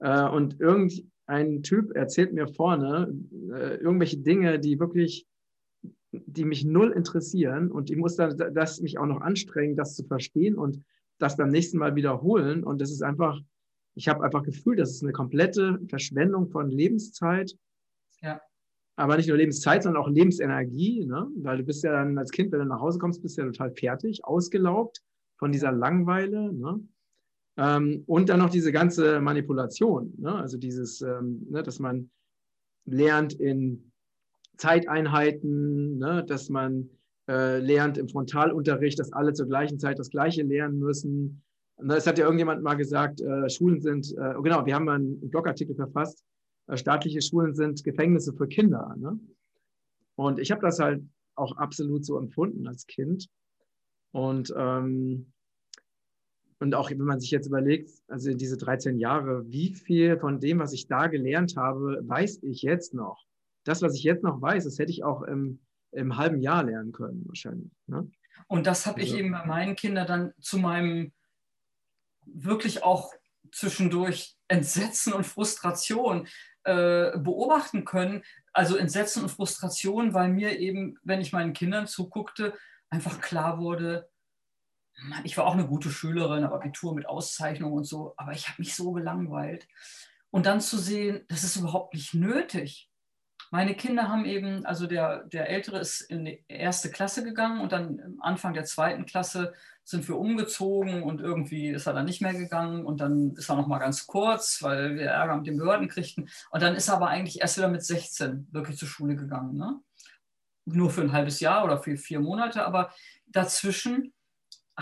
Äh, 0.00 0.28
und 0.28 0.60
irgendein 0.60 1.62
Typ 1.62 1.94
erzählt 1.94 2.32
mir 2.32 2.48
vorne 2.48 3.14
äh, 3.52 3.76
irgendwelche 3.76 4.18
Dinge, 4.18 4.58
die 4.58 4.78
wirklich, 4.78 5.26
die 6.10 6.44
mich 6.44 6.64
null 6.64 6.92
interessieren 6.92 7.70
und 7.70 7.90
ich 7.90 7.96
muss 7.96 8.16
dann 8.16 8.36
das 8.54 8.80
mich 8.80 8.98
auch 8.98 9.06
noch 9.06 9.20
anstrengen, 9.20 9.76
das 9.76 9.96
zu 9.96 10.04
verstehen 10.04 10.56
und 10.56 10.82
das 11.18 11.36
beim 11.36 11.48
nächsten 11.48 11.78
Mal 11.78 11.94
wiederholen 11.94 12.64
und 12.64 12.80
das 12.80 12.90
ist 12.90 13.02
einfach 13.02 13.40
ich 13.94 14.08
habe 14.08 14.24
einfach 14.24 14.42
Gefühl, 14.42 14.76
das 14.76 14.90
ist 14.90 15.02
eine 15.02 15.12
komplette 15.12 15.78
Verschwendung 15.88 16.48
von 16.48 16.70
Lebenszeit. 16.70 17.54
Ja. 18.20 18.40
Aber 18.96 19.16
nicht 19.16 19.28
nur 19.28 19.36
Lebenszeit, 19.36 19.82
sondern 19.82 20.02
auch 20.02 20.08
Lebensenergie, 20.08 21.04
ne? 21.04 21.28
weil 21.36 21.58
du 21.58 21.64
bist 21.64 21.82
ja 21.82 21.92
dann 21.92 22.18
als 22.18 22.30
Kind, 22.30 22.52
wenn 22.52 22.60
du 22.60 22.66
nach 22.66 22.80
Hause 22.80 22.98
kommst, 22.98 23.22
bist 23.22 23.36
du 23.36 23.42
ja 23.42 23.46
total 23.46 23.72
fertig, 23.72 24.24
ausgelaugt 24.24 25.02
von 25.38 25.52
dieser 25.52 25.72
Langweile. 25.72 26.52
Ne? 26.52 26.80
Ähm, 27.56 28.04
und 28.06 28.28
dann 28.28 28.38
noch 28.38 28.50
diese 28.50 28.72
ganze 28.72 29.20
Manipulation, 29.20 30.14
ne? 30.18 30.34
also 30.34 30.56
dieses, 30.56 31.02
ähm, 31.02 31.46
ne, 31.50 31.62
dass 31.62 31.78
man 31.78 32.10
lernt 32.86 33.34
in 33.34 33.92
Zeiteinheiten, 34.56 35.98
ne? 35.98 36.24
dass 36.26 36.48
man 36.48 36.88
äh, 37.28 37.58
lernt 37.58 37.98
im 37.98 38.08
Frontalunterricht, 38.08 38.98
dass 38.98 39.12
alle 39.12 39.34
zur 39.34 39.46
gleichen 39.46 39.78
Zeit 39.78 39.98
das 39.98 40.10
Gleiche 40.10 40.42
lernen 40.42 40.78
müssen, 40.78 41.42
es 41.88 42.06
hat 42.06 42.18
ja 42.18 42.24
irgendjemand 42.24 42.62
mal 42.62 42.74
gesagt, 42.74 43.20
äh, 43.20 43.48
Schulen 43.48 43.80
sind, 43.80 44.12
äh, 44.16 44.34
oh 44.38 44.42
genau, 44.42 44.64
wir 44.66 44.74
haben 44.74 44.88
einen 44.88 45.30
Blogartikel 45.30 45.74
verfasst, 45.74 46.24
äh, 46.68 46.76
staatliche 46.76 47.20
Schulen 47.20 47.54
sind 47.54 47.82
Gefängnisse 47.82 48.32
für 48.32 48.46
Kinder. 48.46 48.94
Ne? 48.98 49.18
Und 50.16 50.38
ich 50.38 50.50
habe 50.50 50.60
das 50.60 50.78
halt 50.78 51.02
auch 51.34 51.56
absolut 51.56 52.04
so 52.04 52.18
empfunden 52.18 52.66
als 52.66 52.86
Kind. 52.86 53.28
Und, 54.12 54.52
ähm, 54.56 55.32
und 56.62 56.76
auch 56.76 56.90
wenn 56.90 56.98
man 56.98 57.18
sich 57.18 57.32
jetzt 57.32 57.48
überlegt, 57.48 57.90
also 58.06 58.32
diese 58.34 58.56
13 58.56 58.96
Jahre, 58.96 59.50
wie 59.50 59.74
viel 59.74 60.16
von 60.16 60.38
dem, 60.38 60.60
was 60.60 60.72
ich 60.72 60.86
da 60.86 61.08
gelernt 61.08 61.56
habe, 61.56 61.98
weiß 62.02 62.44
ich 62.44 62.62
jetzt 62.62 62.94
noch? 62.94 63.26
Das, 63.64 63.82
was 63.82 63.96
ich 63.96 64.04
jetzt 64.04 64.22
noch 64.22 64.40
weiß, 64.40 64.62
das 64.62 64.78
hätte 64.78 64.92
ich 64.92 65.02
auch 65.02 65.22
im, 65.22 65.58
im 65.90 66.16
halben 66.16 66.40
Jahr 66.40 66.62
lernen 66.62 66.92
können, 66.92 67.24
wahrscheinlich. 67.26 67.72
Ne? 67.88 68.08
Und 68.46 68.68
das 68.68 68.86
habe 68.86 69.00
also, 69.00 69.12
ich 69.12 69.18
eben 69.18 69.32
bei 69.32 69.44
meinen 69.44 69.74
Kindern 69.74 70.06
dann 70.06 70.32
zu 70.40 70.58
meinem 70.58 71.12
wirklich 72.26 72.84
auch 72.84 73.12
zwischendurch 73.50 74.36
Entsetzen 74.46 75.14
und 75.14 75.26
Frustration 75.26 76.28
äh, 76.62 77.18
beobachten 77.18 77.84
können. 77.84 78.22
Also 78.52 78.76
Entsetzen 78.76 79.24
und 79.24 79.30
Frustration, 79.30 80.14
weil 80.14 80.28
mir 80.28 80.60
eben, 80.60 80.96
wenn 81.02 81.20
ich 81.20 81.32
meinen 81.32 81.54
Kindern 81.54 81.88
zuguckte, 81.88 82.54
einfach 82.88 83.20
klar 83.20 83.58
wurde, 83.58 84.08
Mann, 85.00 85.24
ich 85.24 85.36
war 85.36 85.46
auch 85.46 85.54
eine 85.54 85.66
gute 85.66 85.90
Schülerin, 85.90 86.44
Abitur 86.44 86.94
mit 86.94 87.06
Auszeichnung 87.06 87.72
und 87.72 87.84
so, 87.84 88.14
aber 88.16 88.32
ich 88.32 88.48
habe 88.48 88.60
mich 88.60 88.74
so 88.74 88.92
gelangweilt. 88.92 89.66
Und 90.30 90.46
dann 90.46 90.60
zu 90.60 90.78
sehen, 90.78 91.24
das 91.28 91.44
ist 91.44 91.56
überhaupt 91.56 91.94
nicht 91.94 92.14
nötig. 92.14 92.88
Meine 93.50 93.74
Kinder 93.74 94.08
haben 94.08 94.24
eben, 94.24 94.64
also 94.64 94.86
der, 94.86 95.24
der 95.24 95.50
Ältere 95.50 95.78
ist 95.78 96.00
in 96.00 96.24
die 96.24 96.42
erste 96.48 96.90
Klasse 96.90 97.22
gegangen 97.22 97.60
und 97.60 97.72
dann 97.72 98.16
Anfang 98.20 98.54
der 98.54 98.64
zweiten 98.64 99.04
Klasse 99.04 99.52
sind 99.84 100.08
wir 100.08 100.16
umgezogen 100.16 101.02
und 101.02 101.20
irgendwie 101.20 101.68
ist 101.68 101.86
er 101.86 101.92
dann 101.92 102.06
nicht 102.06 102.22
mehr 102.22 102.32
gegangen 102.32 102.86
und 102.86 103.02
dann 103.02 103.34
ist 103.36 103.50
er 103.50 103.56
noch 103.56 103.66
mal 103.66 103.78
ganz 103.78 104.06
kurz, 104.06 104.62
weil 104.62 104.94
wir 104.94 105.10
Ärger 105.10 105.36
mit 105.36 105.46
den 105.46 105.58
Behörden 105.58 105.88
kriegten. 105.88 106.30
Und 106.50 106.62
dann 106.62 106.74
ist 106.74 106.88
er 106.88 106.94
aber 106.94 107.08
eigentlich 107.08 107.42
erst 107.42 107.58
wieder 107.58 107.68
mit 107.68 107.84
16 107.84 108.48
wirklich 108.52 108.78
zur 108.78 108.88
Schule 108.88 109.16
gegangen. 109.16 109.58
Ne? 109.58 109.80
Nur 110.64 110.90
für 110.90 111.02
ein 111.02 111.12
halbes 111.12 111.40
Jahr 111.40 111.62
oder 111.62 111.76
für 111.76 111.98
vier 111.98 112.20
Monate, 112.20 112.64
aber 112.64 112.90
dazwischen 113.26 114.14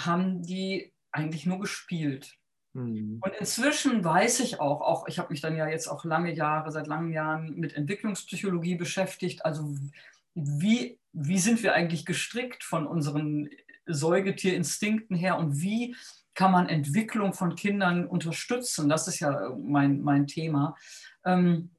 haben 0.07 0.43
die 0.43 0.93
eigentlich 1.13 1.47
nur 1.47 1.61
gespielt. 1.61 2.37
Mhm. 2.73 3.19
Und 3.23 3.35
inzwischen 3.39 4.05
weiß 4.05 4.41
ich 4.41 4.61
auch, 4.61 4.81
auch 4.81 5.09
ich 5.09 5.19
habe 5.19 5.31
mich 5.31 5.41
dann 5.41 5.57
ja 5.57 5.69
jetzt 5.69 5.89
auch 5.89 6.05
lange 6.05 6.33
Jahre, 6.33 6.71
seit 6.71 6.87
langen 6.87 7.13
Jahren 7.13 7.57
mit 7.57 7.75
Entwicklungspsychologie 7.75 8.77
beschäftigt. 8.77 9.45
Also 9.45 9.75
wie, 10.35 10.99
wie 11.13 11.39
sind 11.39 11.63
wir 11.63 11.75
eigentlich 11.75 12.07
gestrickt 12.07 12.63
von 12.63 12.87
unseren 12.87 13.51
Säugetierinstinkten 13.87 15.17
her 15.17 15.37
und 15.39 15.61
wie 15.61 15.97
kann 16.35 16.53
man 16.53 16.69
Entwicklung 16.69 17.33
von 17.33 17.57
Kindern 17.57 18.07
unterstützen? 18.07 18.89
Das 18.89 19.09
ist 19.09 19.19
ja 19.19 19.51
mein, 19.59 20.01
mein 20.01 20.27
Thema. 20.27 20.77
Ähm, 21.25 21.71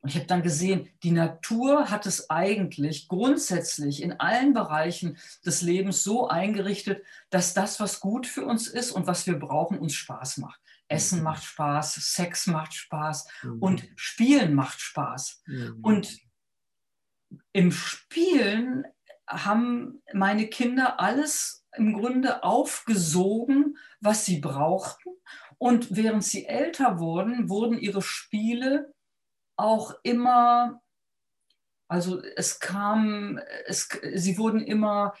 und 0.00 0.10
ich 0.10 0.16
habe 0.16 0.26
dann 0.26 0.42
gesehen, 0.42 0.88
die 1.02 1.10
Natur 1.10 1.90
hat 1.90 2.06
es 2.06 2.30
eigentlich 2.30 3.08
grundsätzlich 3.08 4.02
in 4.02 4.20
allen 4.20 4.54
Bereichen 4.54 5.18
des 5.44 5.60
Lebens 5.60 6.04
so 6.04 6.28
eingerichtet, 6.28 7.04
dass 7.30 7.52
das, 7.52 7.80
was 7.80 7.98
gut 7.98 8.26
für 8.26 8.44
uns 8.44 8.68
ist 8.68 8.92
und 8.92 9.08
was 9.08 9.26
wir 9.26 9.38
brauchen, 9.38 9.78
uns 9.78 9.94
Spaß 9.94 10.38
macht. 10.38 10.60
Essen 10.86 11.18
mhm. 11.18 11.24
macht 11.24 11.42
Spaß, 11.42 11.94
Sex 11.94 12.46
macht 12.46 12.74
Spaß 12.74 13.26
mhm. 13.42 13.58
und 13.58 13.88
Spielen 13.96 14.54
macht 14.54 14.80
Spaß. 14.80 15.42
Mhm. 15.46 15.78
Und 15.82 16.18
im 17.52 17.72
Spielen 17.72 18.84
haben 19.26 20.00
meine 20.14 20.46
Kinder 20.46 21.00
alles 21.00 21.66
im 21.76 21.92
Grunde 21.92 22.44
aufgesogen, 22.44 23.76
was 24.00 24.24
sie 24.24 24.38
brauchten. 24.38 25.10
Und 25.58 25.96
während 25.96 26.22
sie 26.22 26.46
älter 26.46 27.00
wurden, 27.00 27.48
wurden 27.48 27.78
ihre 27.78 28.00
Spiele 28.00 28.94
auch 29.58 29.94
immer, 30.02 30.80
also 31.88 32.22
es 32.36 32.60
kam, 32.60 33.38
es, 33.66 33.88
sie 34.14 34.38
wurden 34.38 34.60
immer 34.60 35.14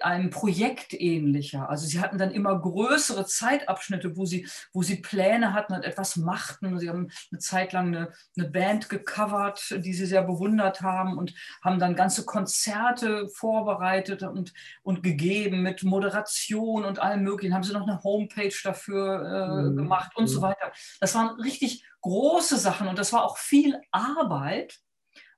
einem 0.00 0.30
Projekt 0.30 0.94
ähnlicher. 0.94 1.68
Also 1.68 1.86
sie 1.86 2.00
hatten 2.00 2.18
dann 2.18 2.30
immer 2.30 2.58
größere 2.58 3.26
Zeitabschnitte, 3.26 4.16
wo 4.16 4.24
sie, 4.24 4.48
wo 4.72 4.82
sie 4.82 4.96
Pläne 4.96 5.52
hatten 5.52 5.74
und 5.74 5.84
etwas 5.84 6.16
machten. 6.16 6.78
Sie 6.78 6.88
haben 6.88 7.10
eine 7.30 7.38
Zeit 7.38 7.72
lang 7.72 7.88
eine, 7.88 8.12
eine 8.36 8.48
Band 8.48 8.88
gecovert, 8.88 9.74
die 9.78 9.92
sie 9.92 10.06
sehr 10.06 10.22
bewundert 10.22 10.80
haben 10.80 11.18
und 11.18 11.34
haben 11.62 11.78
dann 11.78 11.94
ganze 11.94 12.24
Konzerte 12.24 13.28
vorbereitet 13.28 14.22
und, 14.22 14.52
und 14.82 15.02
gegeben 15.02 15.62
mit 15.62 15.82
Moderation 15.82 16.84
und 16.84 16.98
allem 16.98 17.22
Möglichen. 17.22 17.54
Haben 17.54 17.64
sie 17.64 17.72
noch 17.72 17.86
eine 17.86 18.02
Homepage 18.02 18.54
dafür 18.64 19.22
äh, 19.22 19.62
mhm. 19.62 19.76
gemacht 19.76 20.16
und 20.16 20.24
mhm. 20.24 20.28
so 20.28 20.42
weiter. 20.42 20.72
Das 21.00 21.14
waren 21.14 21.40
richtig 21.40 21.84
große 22.00 22.56
Sachen 22.56 22.88
und 22.88 22.98
das 22.98 23.12
war 23.12 23.24
auch 23.24 23.38
viel 23.38 23.80
Arbeit, 23.90 24.80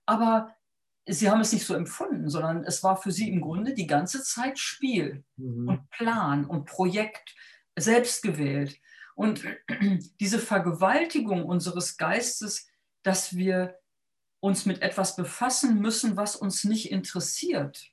aber 0.06 0.54
sie 1.06 1.30
haben 1.30 1.40
es 1.40 1.52
nicht 1.52 1.66
so 1.66 1.74
empfunden, 1.74 2.28
sondern 2.28 2.64
es 2.64 2.82
war 2.82 2.96
für 2.96 3.12
sie 3.12 3.30
im 3.30 3.40
Grunde 3.40 3.74
die 3.74 3.86
ganze 3.86 4.22
Zeit 4.22 4.58
Spiel 4.58 5.24
mhm. 5.36 5.68
und 5.68 5.90
Plan 5.90 6.46
und 6.46 6.64
Projekt, 6.64 7.34
selbst 7.76 8.22
gewählt. 8.22 8.78
Und 9.14 9.44
diese 10.20 10.38
Vergewaltigung 10.38 11.44
unseres 11.44 11.96
Geistes, 11.96 12.68
dass 13.02 13.36
wir 13.36 13.78
uns 14.40 14.66
mit 14.66 14.82
etwas 14.82 15.16
befassen 15.16 15.80
müssen, 15.80 16.16
was 16.16 16.36
uns 16.36 16.64
nicht 16.64 16.90
interessiert, 16.90 17.90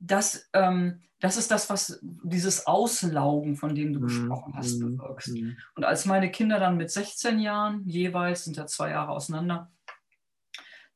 das, 0.00 0.48
ähm, 0.52 1.02
das 1.20 1.36
ist 1.36 1.50
das, 1.50 1.68
was 1.68 1.98
dieses 2.02 2.66
Auslaugen, 2.66 3.56
von 3.56 3.74
dem 3.74 3.92
du 3.92 4.00
mhm. 4.00 4.04
gesprochen 4.04 4.54
hast, 4.54 4.78
mhm. 4.78 4.96
bewirkst. 4.96 5.34
Mhm. 5.34 5.56
Und 5.74 5.84
als 5.84 6.04
meine 6.04 6.30
Kinder 6.30 6.60
dann 6.60 6.76
mit 6.76 6.90
16 6.90 7.40
Jahren 7.40 7.84
jeweils, 7.86 8.44
sind 8.44 8.56
ja 8.56 8.66
zwei 8.66 8.90
Jahre 8.90 9.10
auseinander, 9.10 9.72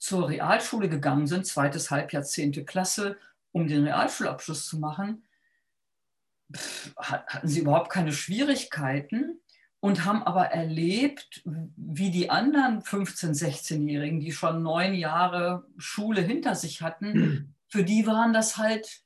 zur 0.02 0.28
Realschule 0.28 0.88
gegangen 0.88 1.28
sind, 1.28 1.46
zweites 1.46 1.92
Halbjahr, 1.92 2.24
zehnte 2.24 2.64
Klasse, 2.64 3.16
um 3.52 3.68
den 3.68 3.84
Realschulabschluss 3.84 4.66
zu 4.66 4.80
machen, 4.80 5.22
hatten 6.96 7.46
sie 7.46 7.60
überhaupt 7.60 7.88
keine 7.88 8.12
Schwierigkeiten 8.12 9.40
und 9.78 10.04
haben 10.04 10.24
aber 10.24 10.46
erlebt, 10.46 11.42
wie 11.44 12.10
die 12.10 12.30
anderen 12.30 12.82
15-, 12.82 13.30
16-Jährigen, 13.32 14.18
die 14.18 14.32
schon 14.32 14.64
neun 14.64 14.94
Jahre 14.94 15.66
Schule 15.78 16.20
hinter 16.20 16.56
sich 16.56 16.82
hatten, 16.82 17.54
für 17.68 17.84
die 17.84 18.04
waren 18.04 18.32
das 18.32 18.56
halt 18.56 19.02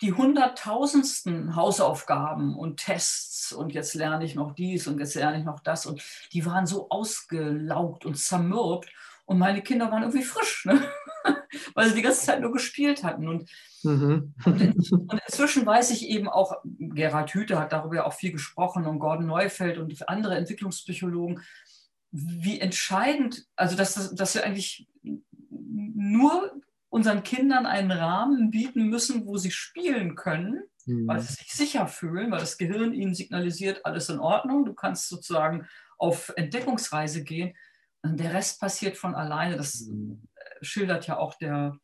die 0.00 0.12
hunderttausendsten 0.12 1.54
Hausaufgaben 1.54 2.56
und 2.56 2.78
Tests 2.78 3.52
und 3.52 3.74
jetzt 3.74 3.94
lerne 3.94 4.24
ich 4.24 4.34
noch 4.34 4.56
dies 4.56 4.88
und 4.88 4.98
jetzt 4.98 5.14
lerne 5.14 5.38
ich 5.38 5.44
noch 5.44 5.60
das 5.60 5.86
und 5.86 6.02
die 6.32 6.44
waren 6.44 6.66
so 6.66 6.88
ausgelaugt 6.88 8.04
und 8.04 8.18
zermürbt 8.18 8.90
und 9.24 9.38
meine 9.38 9.62
Kinder 9.62 9.90
waren 9.90 10.02
irgendwie 10.02 10.24
frisch, 10.24 10.64
ne? 10.64 10.82
weil 11.74 11.88
sie 11.88 11.94
die 11.94 12.02
ganze 12.02 12.26
Zeit 12.26 12.40
nur 12.40 12.52
gespielt 12.52 13.04
hatten. 13.04 13.28
Und, 13.28 13.48
mhm. 13.82 14.34
und, 14.44 14.92
und, 14.92 15.20
inzwischen 15.26 15.64
weiß 15.64 15.90
ich 15.90 16.08
eben 16.08 16.28
auch, 16.28 16.54
Gerhard 16.64 17.32
Hüther 17.32 17.60
hat 17.60 17.72
darüber 17.72 17.96
ja 17.96 18.04
auch 18.04 18.14
viel 18.14 18.32
gesprochen 18.32 18.86
und 18.86 18.98
Gordon 18.98 19.26
Neufeld 19.26 19.78
und 19.78 20.08
andere 20.08 20.36
Entwicklungspsychologen, 20.36 21.42
wie 22.10 22.60
entscheidend, 22.60 23.46
also 23.56 23.76
dass, 23.76 24.14
dass 24.14 24.34
wir 24.34 24.44
eigentlich 24.44 24.86
nur 25.00 26.52
unseren 26.90 27.22
Kindern 27.22 27.64
einen 27.64 27.90
Rahmen 27.90 28.50
bieten 28.50 28.88
müssen, 28.88 29.26
wo 29.26 29.38
sie 29.38 29.50
spielen 29.50 30.14
können, 30.14 30.62
mhm. 30.84 31.08
weil 31.08 31.20
sie 31.20 31.32
sich 31.32 31.52
sicher 31.52 31.86
fühlen, 31.86 32.30
weil 32.30 32.40
das 32.40 32.58
Gehirn 32.58 32.92
ihnen 32.92 33.14
signalisiert, 33.14 33.86
alles 33.86 34.10
in 34.10 34.18
Ordnung, 34.18 34.66
du 34.66 34.74
kannst 34.74 35.08
sozusagen 35.08 35.66
auf 35.96 36.32
Entdeckungsreise 36.36 37.24
gehen. 37.24 37.54
Der 38.04 38.34
Rest 38.34 38.60
passiert 38.60 38.96
von 38.96 39.14
alleine. 39.14 39.56
Das 39.56 39.80
mhm. 39.80 40.22
schildert 40.60 41.06
ja 41.06 41.18
auch 41.18 41.34
der 41.34 41.78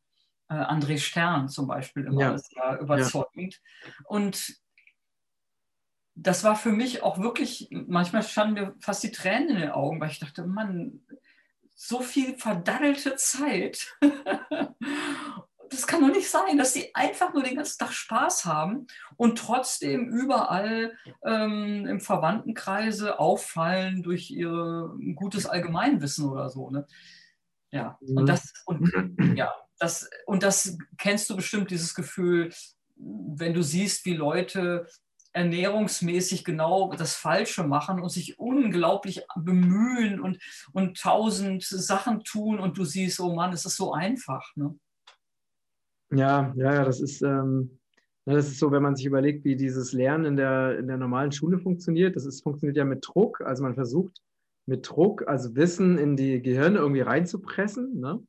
äh, 0.49 0.55
André 0.55 0.99
Stern 0.99 1.49
zum 1.49 1.67
Beispiel 1.67 2.05
immer. 2.07 2.21
Ja. 2.21 2.37
Ja 2.57 2.79
überzeugend. 2.79 3.61
Ja. 3.85 3.93
Und 4.07 4.61
das 6.15 6.43
war 6.43 6.57
für 6.57 6.73
mich 6.73 7.03
auch 7.03 7.19
wirklich, 7.19 7.69
manchmal 7.71 8.25
standen 8.25 8.55
mir 8.55 8.75
fast 8.81 9.05
die 9.05 9.13
Tränen 9.13 9.51
in 9.51 9.61
den 9.61 9.71
Augen, 9.71 10.01
weil 10.01 10.11
ich 10.11 10.19
dachte, 10.19 10.45
Mann, 10.45 11.01
so 11.77 12.01
viel 12.01 12.37
verdaddelte 12.37 13.15
Zeit. 13.17 13.97
das 15.71 15.87
kann 15.87 16.01
doch 16.01 16.15
nicht 16.15 16.31
sein, 16.31 16.59
dass 16.59 16.73
sie 16.73 16.95
einfach 16.95 17.33
nur 17.33 17.43
den 17.43 17.57
ganzen 17.57 17.79
Tag 17.79 17.93
Spaß 17.93 18.45
haben 18.45 18.87
und 19.17 19.39
trotzdem 19.39 20.09
überall 20.09 20.97
ähm, 21.25 21.87
im 21.87 22.01
Verwandtenkreise 22.01 23.19
auffallen 23.19 24.03
durch 24.03 24.31
ihr 24.31 24.91
gutes 25.15 25.47
Allgemeinwissen 25.47 26.29
oder 26.29 26.49
so. 26.49 26.71
Ne? 26.71 26.87
Ja, 27.71 27.99
und 28.01 28.23
mhm. 28.23 28.27
das, 28.27 28.53
und, 28.67 29.37
ja, 29.37 29.53
das, 29.79 30.09
und 30.27 30.43
das 30.43 30.77
kennst 30.97 31.29
du 31.31 31.37
bestimmt, 31.37 31.71
dieses 31.71 31.95
Gefühl, 31.95 32.53
wenn 32.97 33.55
du 33.55 33.63
siehst, 33.63 34.05
wie 34.05 34.15
Leute 34.15 34.87
ernährungsmäßig 35.33 36.45
genau 36.45 36.93
das 36.95 37.15
Falsche 37.15 37.63
machen 37.63 38.01
und 38.01 38.09
sich 38.09 38.39
unglaublich 38.39 39.23
bemühen 39.37 40.21
und, 40.21 40.39
und 40.73 40.99
tausend 40.99 41.63
Sachen 41.65 42.25
tun 42.25 42.59
und 42.59 42.79
du 42.79 42.85
siehst, 42.85 43.21
oh 43.21 43.35
Mann, 43.35 43.53
es 43.53 43.65
ist 43.65 43.77
so 43.77 43.93
einfach. 43.93 44.51
Ne? 44.57 44.77
Ja, 46.11 46.53
ja, 46.57 46.75
ja, 46.75 46.85
das 46.85 47.01
ist, 47.01 47.23
ähm, 47.23 47.79
das 48.25 48.49
ist 48.49 48.59
so, 48.59 48.71
wenn 48.71 48.83
man 48.83 48.97
sich 48.97 49.07
überlegt, 49.07 49.45
wie 49.45 49.57
dieses 49.57 49.93
Lernen 49.93 50.25
in 50.25 50.37
der, 50.37 50.79
in 50.79 50.87
der 50.87 50.99
normalen 50.99 51.33
Schule 51.33 51.59
funktioniert. 51.59 52.17
Das 52.17 52.27
ist, 52.27 52.43
funktioniert 52.43 52.77
ja 52.77 52.85
mit 52.85 53.07
Druck. 53.07 53.41
Also 53.41 53.63
man 53.63 53.75
versucht 53.75 54.21
mit 54.67 54.89
Druck, 54.89 55.27
also 55.27 55.55
Wissen 55.57 55.97
in 55.97 56.17
die 56.17 56.43
Gehirne 56.43 56.79
irgendwie 56.79 57.01
reinzupressen. 57.01 58.01
Ne? 58.01 58.23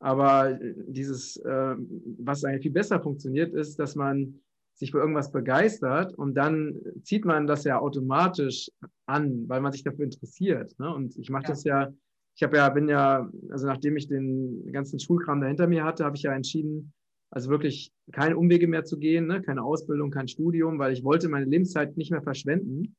Aber 0.00 0.58
dieses, 0.88 1.36
äh, 1.36 1.76
was 2.18 2.44
eigentlich 2.44 2.62
viel 2.62 2.72
besser 2.72 3.00
funktioniert, 3.00 3.52
ist, 3.54 3.78
dass 3.78 3.94
man 3.94 4.40
sich 4.74 4.90
für 4.92 4.98
irgendwas 4.98 5.30
begeistert 5.30 6.14
und 6.14 6.34
dann 6.34 6.80
zieht 7.02 7.24
man 7.24 7.46
das 7.46 7.64
ja 7.64 7.78
automatisch 7.78 8.70
an, 9.06 9.46
weil 9.46 9.60
man 9.60 9.72
sich 9.72 9.84
dafür 9.84 10.06
interessiert. 10.06 10.76
Ne? 10.78 10.92
Und 10.92 11.16
ich 11.18 11.28
mache 11.30 11.44
ja. 11.44 11.48
das 11.50 11.64
ja, 11.64 11.92
ich 12.34 12.42
habe 12.42 12.56
ja, 12.56 12.68
bin 12.70 12.88
ja, 12.88 13.30
also 13.50 13.66
nachdem 13.66 13.96
ich 13.96 14.08
den 14.08 14.72
ganzen 14.72 14.98
Schulkram 14.98 15.40
dahinter 15.40 15.66
mir 15.66 15.84
hatte, 15.84 16.04
habe 16.04 16.16
ich 16.16 16.22
ja 16.22 16.32
entschieden, 16.32 16.92
also 17.30 17.50
wirklich 17.50 17.92
keine 18.12 18.36
Umwege 18.36 18.66
mehr 18.66 18.84
zu 18.84 18.98
gehen, 18.98 19.26
ne? 19.26 19.40
keine 19.40 19.62
Ausbildung, 19.62 20.10
kein 20.10 20.28
Studium, 20.28 20.78
weil 20.78 20.92
ich 20.92 21.04
wollte 21.04 21.28
meine 21.28 21.46
Lebenszeit 21.46 21.96
nicht 21.96 22.10
mehr 22.10 22.22
verschwenden. 22.22 22.96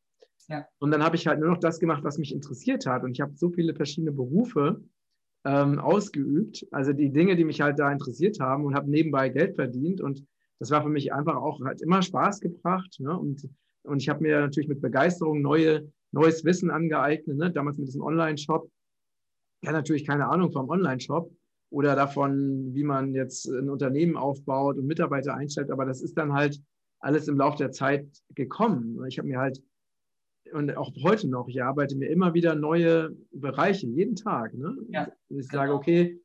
Ja. 0.48 0.66
Und 0.80 0.92
dann 0.92 1.04
habe 1.04 1.16
ich 1.16 1.28
halt 1.28 1.40
nur 1.40 1.50
noch 1.50 1.60
das 1.60 1.80
gemacht, 1.80 2.04
was 2.04 2.18
mich 2.18 2.34
interessiert 2.34 2.86
hat. 2.86 3.04
Und 3.04 3.12
ich 3.12 3.22
habe 3.22 3.34
so 3.36 3.50
viele 3.50 3.76
verschiedene 3.76 4.12
Berufe 4.12 4.82
ähm, 5.44 5.80
ausgeübt, 5.80 6.66
also 6.72 6.94
die 6.94 7.12
Dinge, 7.12 7.36
die 7.36 7.46
mich 7.46 7.62
halt 7.62 7.80
da 7.80 7.92
interessiert 7.92 8.40
haben 8.40 8.66
und 8.66 8.76
habe 8.76 8.90
nebenbei 8.90 9.30
Geld 9.30 9.56
verdient 9.56 10.02
und 10.02 10.26
das 10.60 10.70
war 10.70 10.84
für 10.84 10.90
mich 10.90 11.12
einfach 11.12 11.38
auch, 11.38 11.60
hat 11.66 11.82
immer 11.82 12.04
Spaß 12.04 12.40
gebracht. 12.40 13.00
Ne? 13.00 13.18
Und, 13.18 13.50
und 13.82 14.00
ich 14.00 14.10
habe 14.10 14.22
mir 14.22 14.42
natürlich 14.42 14.70
mit 14.70 14.80
Begeisterung 14.80 15.42
neue, 15.42 15.92
neues 16.12 16.46
Wissen 16.46 16.70
angeeignet, 16.70 17.36
ne? 17.36 17.52
damals 17.52 17.80
mit 17.80 17.88
diesem 17.88 18.04
Online-Shop. 18.04 18.70
Ich 19.62 19.68
hatte 19.68 19.78
natürlich 19.78 20.06
keine 20.06 20.28
Ahnung 20.28 20.52
vom 20.52 20.70
Online-Shop 20.70 21.32
oder 21.72 21.96
davon, 21.96 22.76
wie 22.76 22.84
man 22.84 23.16
jetzt 23.16 23.48
ein 23.48 23.70
Unternehmen 23.70 24.18
aufbaut 24.18 24.78
und 24.78 24.86
Mitarbeiter 24.86 25.34
einstellt, 25.34 25.72
aber 25.72 25.86
das 25.86 26.02
ist 26.02 26.18
dann 26.18 26.34
halt 26.34 26.62
alles 27.00 27.28
im 27.28 27.38
Laufe 27.38 27.58
der 27.58 27.72
Zeit 27.72 28.08
gekommen. 28.36 29.04
Ich 29.08 29.18
habe 29.18 29.28
mir 29.28 29.40
halt, 29.40 29.64
und 30.54 30.78
auch 30.78 30.92
heute 31.02 31.28
noch, 31.28 31.48
ich 31.48 31.64
arbeite 31.64 31.96
mir 31.96 32.10
immer 32.10 32.34
wieder 32.34 32.54
neue 32.54 33.16
Bereiche, 33.32 33.88
jeden 33.88 34.16
Tag. 34.16 34.54
Ne? 34.54 34.78
Ja, 34.90 35.08
ich 35.30 35.48
sage, 35.48 35.70
genau. 35.70 35.80
okay, 35.80 36.22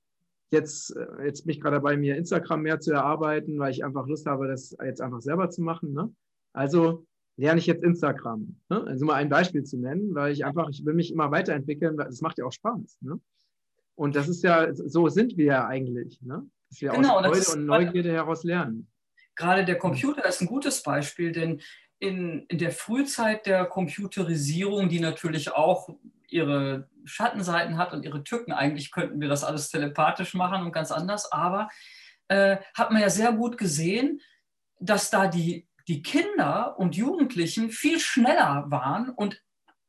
Jetzt, 0.50 0.94
äh, 0.96 1.24
jetzt 1.24 1.44
bin 1.44 1.54
ich 1.54 1.60
gerade 1.60 1.76
dabei, 1.76 1.96
mir 1.96 2.16
Instagram 2.16 2.62
mehr 2.62 2.78
zu 2.78 2.92
erarbeiten, 2.92 3.58
weil 3.58 3.72
ich 3.72 3.84
einfach 3.84 4.06
Lust 4.06 4.26
habe, 4.26 4.46
das 4.46 4.76
jetzt 4.84 5.00
einfach 5.00 5.20
selber 5.20 5.50
zu 5.50 5.62
machen. 5.62 5.92
Ne? 5.92 6.12
Also 6.52 7.04
lerne 7.36 7.58
ich 7.58 7.66
jetzt 7.66 7.82
Instagram. 7.82 8.56
Ne? 8.68 8.84
Also 8.84 9.04
mal 9.04 9.14
ein 9.14 9.28
Beispiel 9.28 9.64
zu 9.64 9.78
nennen, 9.78 10.14
weil 10.14 10.32
ich 10.32 10.44
einfach, 10.44 10.68
ich 10.70 10.84
will 10.84 10.94
mich 10.94 11.12
immer 11.12 11.30
weiterentwickeln, 11.30 11.98
weil 11.98 12.08
es 12.08 12.20
macht 12.20 12.38
ja 12.38 12.44
auch 12.44 12.52
Spaß. 12.52 12.98
Ne? 13.00 13.20
Und 13.96 14.14
das 14.14 14.28
ist 14.28 14.44
ja, 14.44 14.72
so 14.72 15.08
sind 15.08 15.36
wir 15.36 15.46
ja 15.46 15.66
eigentlich, 15.66 16.20
ne? 16.22 16.46
dass 16.68 16.80
wir 16.80 16.90
genau, 16.90 17.18
aus 17.18 17.46
Freude 17.46 17.58
und 17.58 17.66
Neugierde 17.66 18.12
heraus 18.12 18.44
lernen. 18.44 18.88
Gerade 19.34 19.64
der 19.64 19.78
Computer 19.78 20.24
ist 20.24 20.40
ein 20.40 20.46
gutes 20.46 20.82
Beispiel, 20.82 21.32
denn 21.32 21.60
in, 21.98 22.44
in 22.48 22.58
der 22.58 22.72
Frühzeit 22.72 23.46
der 23.46 23.64
Computerisierung, 23.64 24.88
die 24.88 25.00
natürlich 25.00 25.52
auch 25.52 25.88
ihre 26.28 26.88
Schattenseiten 27.04 27.78
hat 27.78 27.92
und 27.92 28.04
ihre 28.04 28.22
Tücken. 28.22 28.52
Eigentlich 28.52 28.90
könnten 28.90 29.20
wir 29.20 29.28
das 29.28 29.44
alles 29.44 29.70
telepathisch 29.70 30.34
machen 30.34 30.62
und 30.62 30.72
ganz 30.72 30.90
anders, 30.92 31.32
aber 31.32 31.68
äh, 32.28 32.58
hat 32.74 32.90
man 32.90 33.00
ja 33.00 33.08
sehr 33.08 33.32
gut 33.32 33.56
gesehen, 33.56 34.20
dass 34.78 35.10
da 35.10 35.26
die, 35.26 35.68
die 35.88 36.02
Kinder 36.02 36.78
und 36.78 36.96
Jugendlichen 36.96 37.70
viel 37.70 38.00
schneller 38.00 38.64
waren 38.68 39.10
und, 39.10 39.42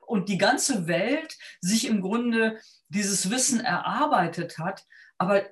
und 0.07 0.29
die 0.29 0.37
ganze 0.37 0.87
Welt 0.87 1.37
sich 1.61 1.87
im 1.87 2.01
Grunde 2.01 2.59
dieses 2.89 3.29
Wissen 3.29 3.59
erarbeitet 3.59 4.57
hat, 4.57 4.85
aber 5.17 5.43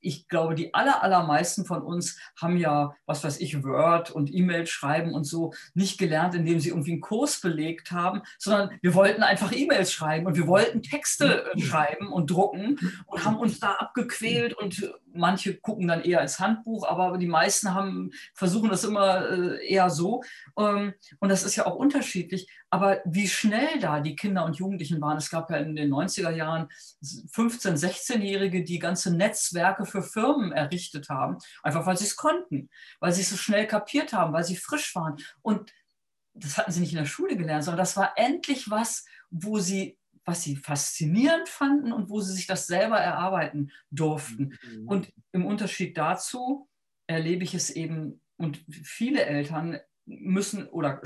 ich 0.00 0.28
glaube, 0.28 0.54
die 0.54 0.74
aller, 0.74 1.02
allermeisten 1.02 1.64
von 1.64 1.82
uns 1.82 2.18
haben 2.40 2.56
ja, 2.56 2.94
was 3.06 3.24
weiß 3.24 3.40
ich, 3.40 3.62
Word 3.62 4.10
und 4.10 4.32
E-Mail 4.32 4.66
schreiben 4.66 5.14
und 5.14 5.24
so 5.24 5.52
nicht 5.74 5.98
gelernt, 5.98 6.34
indem 6.34 6.60
sie 6.60 6.70
irgendwie 6.70 6.92
einen 6.92 7.00
Kurs 7.00 7.40
belegt 7.40 7.92
haben, 7.92 8.22
sondern 8.38 8.70
wir 8.82 8.94
wollten 8.94 9.22
einfach 9.22 9.52
E-Mails 9.52 9.92
schreiben 9.92 10.26
und 10.26 10.36
wir 10.36 10.46
wollten 10.46 10.82
Texte 10.82 11.50
schreiben 11.58 12.12
und 12.12 12.30
drucken 12.30 12.78
und 13.06 13.24
haben 13.24 13.36
uns 13.36 13.60
da 13.60 13.72
abgequält 13.72 14.54
und 14.54 14.92
manche 15.12 15.56
gucken 15.56 15.88
dann 15.88 16.02
eher 16.02 16.20
ins 16.20 16.38
Handbuch, 16.38 16.86
aber 16.86 17.18
die 17.18 17.26
meisten 17.26 17.74
haben, 17.74 18.10
versuchen 18.34 18.70
das 18.70 18.84
immer 18.84 19.28
äh, 19.30 19.66
eher 19.66 19.90
so. 19.90 20.22
Ähm, 20.58 20.94
und 21.18 21.28
das 21.28 21.44
ist 21.44 21.56
ja 21.56 21.66
auch 21.66 21.74
unterschiedlich. 21.74 22.48
Aber 22.70 22.98
wie 23.04 23.28
schnell 23.28 23.78
da 23.80 24.00
die 24.00 24.14
Kinder 24.14 24.44
und 24.44 24.56
Jugendlichen 24.56 25.00
waren, 25.00 25.16
es 25.16 25.30
gab 25.30 25.50
ja 25.50 25.56
in 25.56 25.74
den 25.74 25.90
90er 25.90 26.30
Jahren 26.30 26.68
15-, 27.02 27.78
16-Jährige, 27.78 28.62
die 28.62 28.78
ganze 28.78 29.14
Netzwerke 29.14 29.57
für 29.86 30.02
Firmen 30.02 30.52
errichtet 30.52 31.08
haben, 31.08 31.38
einfach 31.62 31.86
weil 31.86 31.96
sie 31.96 32.04
es 32.04 32.16
konnten, 32.16 32.68
weil 33.00 33.12
sie 33.12 33.22
es 33.22 33.30
so 33.30 33.36
schnell 33.36 33.66
kapiert 33.66 34.12
haben, 34.12 34.32
weil 34.32 34.44
sie 34.44 34.56
frisch 34.56 34.94
waren. 34.94 35.16
Und 35.42 35.72
das 36.34 36.56
hatten 36.56 36.72
sie 36.72 36.80
nicht 36.80 36.92
in 36.92 36.98
der 36.98 37.06
Schule 37.06 37.36
gelernt, 37.36 37.64
sondern 37.64 37.78
das 37.78 37.96
war 37.96 38.12
endlich 38.16 38.70
was, 38.70 39.04
wo 39.30 39.58
sie 39.58 39.98
was 40.28 40.42
sie 40.42 40.56
faszinierend 40.56 41.48
fanden 41.48 41.90
und 41.90 42.10
wo 42.10 42.20
sie 42.20 42.34
sich 42.34 42.46
das 42.46 42.66
selber 42.66 42.98
erarbeiten 42.98 43.72
durften. 43.90 44.58
Mhm. 44.62 44.86
Und 44.86 45.12
im 45.32 45.46
Unterschied 45.46 45.96
dazu 45.96 46.68
erlebe 47.06 47.44
ich 47.44 47.54
es 47.54 47.70
eben, 47.70 48.20
und 48.36 48.62
viele 48.68 49.24
Eltern 49.24 49.80
müssen 50.04 50.68
oder 50.68 51.00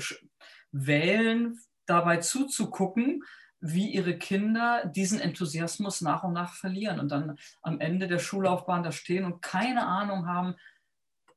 wählen, 0.71 1.57
dabei 1.85 2.17
zuzugucken, 2.17 3.23
wie 3.65 3.87
ihre 3.87 4.17
Kinder 4.17 4.85
diesen 4.85 5.21
Enthusiasmus 5.21 6.01
nach 6.01 6.25
und 6.25 6.33
nach 6.33 6.53
verlieren 6.53 6.99
und 6.99 7.09
dann 7.13 7.39
am 7.61 7.79
Ende 7.79 8.07
der 8.07 8.19
Schullaufbahn 8.19 8.83
da 8.83 8.91
stehen 8.91 9.23
und 9.23 9.41
keine 9.41 9.87
Ahnung 9.87 10.27
haben, 10.27 10.55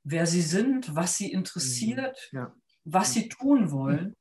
wer 0.02 0.26
sie 0.26 0.42
sind, 0.42 0.94
was 0.96 1.16
sie 1.16 1.30
interessiert, 1.30 2.28
mhm. 2.32 2.38
ja. 2.38 2.52
was 2.84 3.12
sie 3.12 3.28
tun 3.28 3.70
wollen. 3.70 4.16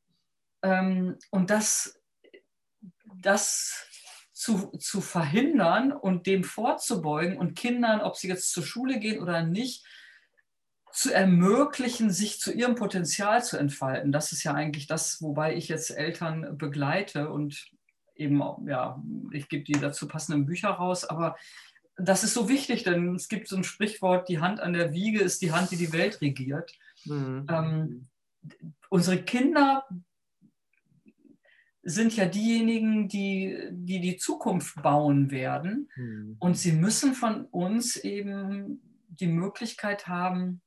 Ähm, 0.62 1.18
und 1.32 1.50
das, 1.50 2.00
das 3.22 3.88
zu, 4.34 4.72
zu 4.78 5.02
verhindern 5.02 5.92
und 5.92 6.28
dem 6.28 6.44
vorzubeugen 6.44 7.38
und 7.38 7.56
Kindern, 7.56 8.02
ob 8.02 8.18
sie 8.18 8.28
jetzt 8.28 8.52
zur 8.52 8.64
Schule 8.64 9.00
gehen 9.00 9.20
oder 9.20 9.42
nicht, 9.42 9.84
zu 10.92 11.12
ermöglichen, 11.12 12.12
sich 12.12 12.40
zu 12.40 12.54
ihrem 12.54 12.76
Potenzial 12.76 13.44
zu 13.44 13.58
entfalten. 13.58 14.12
Das 14.12 14.32
ist 14.32 14.44
ja 14.44 14.54
eigentlich 14.54 14.86
das, 14.86 15.24
wobei 15.24 15.56
ich 15.56 15.70
jetzt 15.70 15.90
Eltern 15.90 16.56
begleite 16.58 17.32
und 17.32 17.75
eben, 18.15 18.41
ja, 18.67 19.01
ich 19.31 19.50
gebe 19.50 19.63
die 19.63 19.74
dazu 19.74 20.07
passenden 20.07 20.45
Bücher 20.45 20.69
raus, 20.69 21.05
aber 21.05 21.36
das 21.98 22.24
ist 22.24 22.34
so 22.34 22.50
wichtig, 22.50 22.84
denn 22.84 23.15
es 23.15 23.29
gibt 23.29 23.48
so 23.48 23.55
ein 23.55 23.63
Sprichwort, 23.63 24.27
die 24.27 24.39
Hand 24.39 24.60
an 24.60 24.74
der 24.74 24.93
Wiege 24.93 25.22
ist 25.22 25.41
die 25.41 25.51
Hand, 25.51 25.72
die 25.72 25.77
die 25.77 25.93
Welt 25.93 26.19
regiert. 26.22 26.72
Mhm. 27.05 27.45
Ähm, 27.50 28.07
unsere 28.89 29.22
Kinder 29.24 29.86
sind 31.84 32.15
ja 32.15 32.25
diejenigen, 32.25 33.07
die 33.07 33.57
die, 33.72 34.01
die 34.01 34.17
Zukunft 34.17 34.81
bauen 34.81 35.31
werden. 35.31 35.89
Mhm. 35.95 36.36
Und 36.39 36.57
sie 36.57 36.74
müssen 36.74 37.13
von 37.13 37.45
uns 37.45 37.95
eben 37.95 38.81
die 39.07 39.27
Möglichkeit 39.27 40.07
haben, 40.07 40.62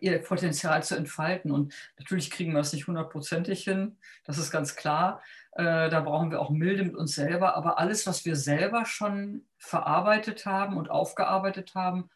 ihr 0.00 0.18
Potenzial 0.18 0.82
zu 0.82 0.96
entfalten. 0.96 1.50
Und 1.50 1.74
natürlich 1.98 2.30
kriegen 2.30 2.52
wir 2.52 2.60
es 2.60 2.72
nicht 2.72 2.86
hundertprozentig 2.86 3.64
hin, 3.64 3.96
das 4.24 4.38
ist 4.38 4.50
ganz 4.50 4.76
klar. 4.76 5.20
Äh, 5.52 5.90
da 5.90 6.00
brauchen 6.00 6.30
wir 6.30 6.40
auch 6.40 6.50
Milde 6.50 6.84
mit 6.84 6.94
uns 6.94 7.14
selber. 7.14 7.56
Aber 7.56 7.78
alles, 7.78 8.06
was 8.06 8.24
wir 8.24 8.36
selber 8.36 8.86
schon 8.86 9.44
verarbeitet 9.58 10.46
haben 10.46 10.76
und 10.76 10.90
aufgearbeitet 10.90 11.74
haben, 11.74 12.08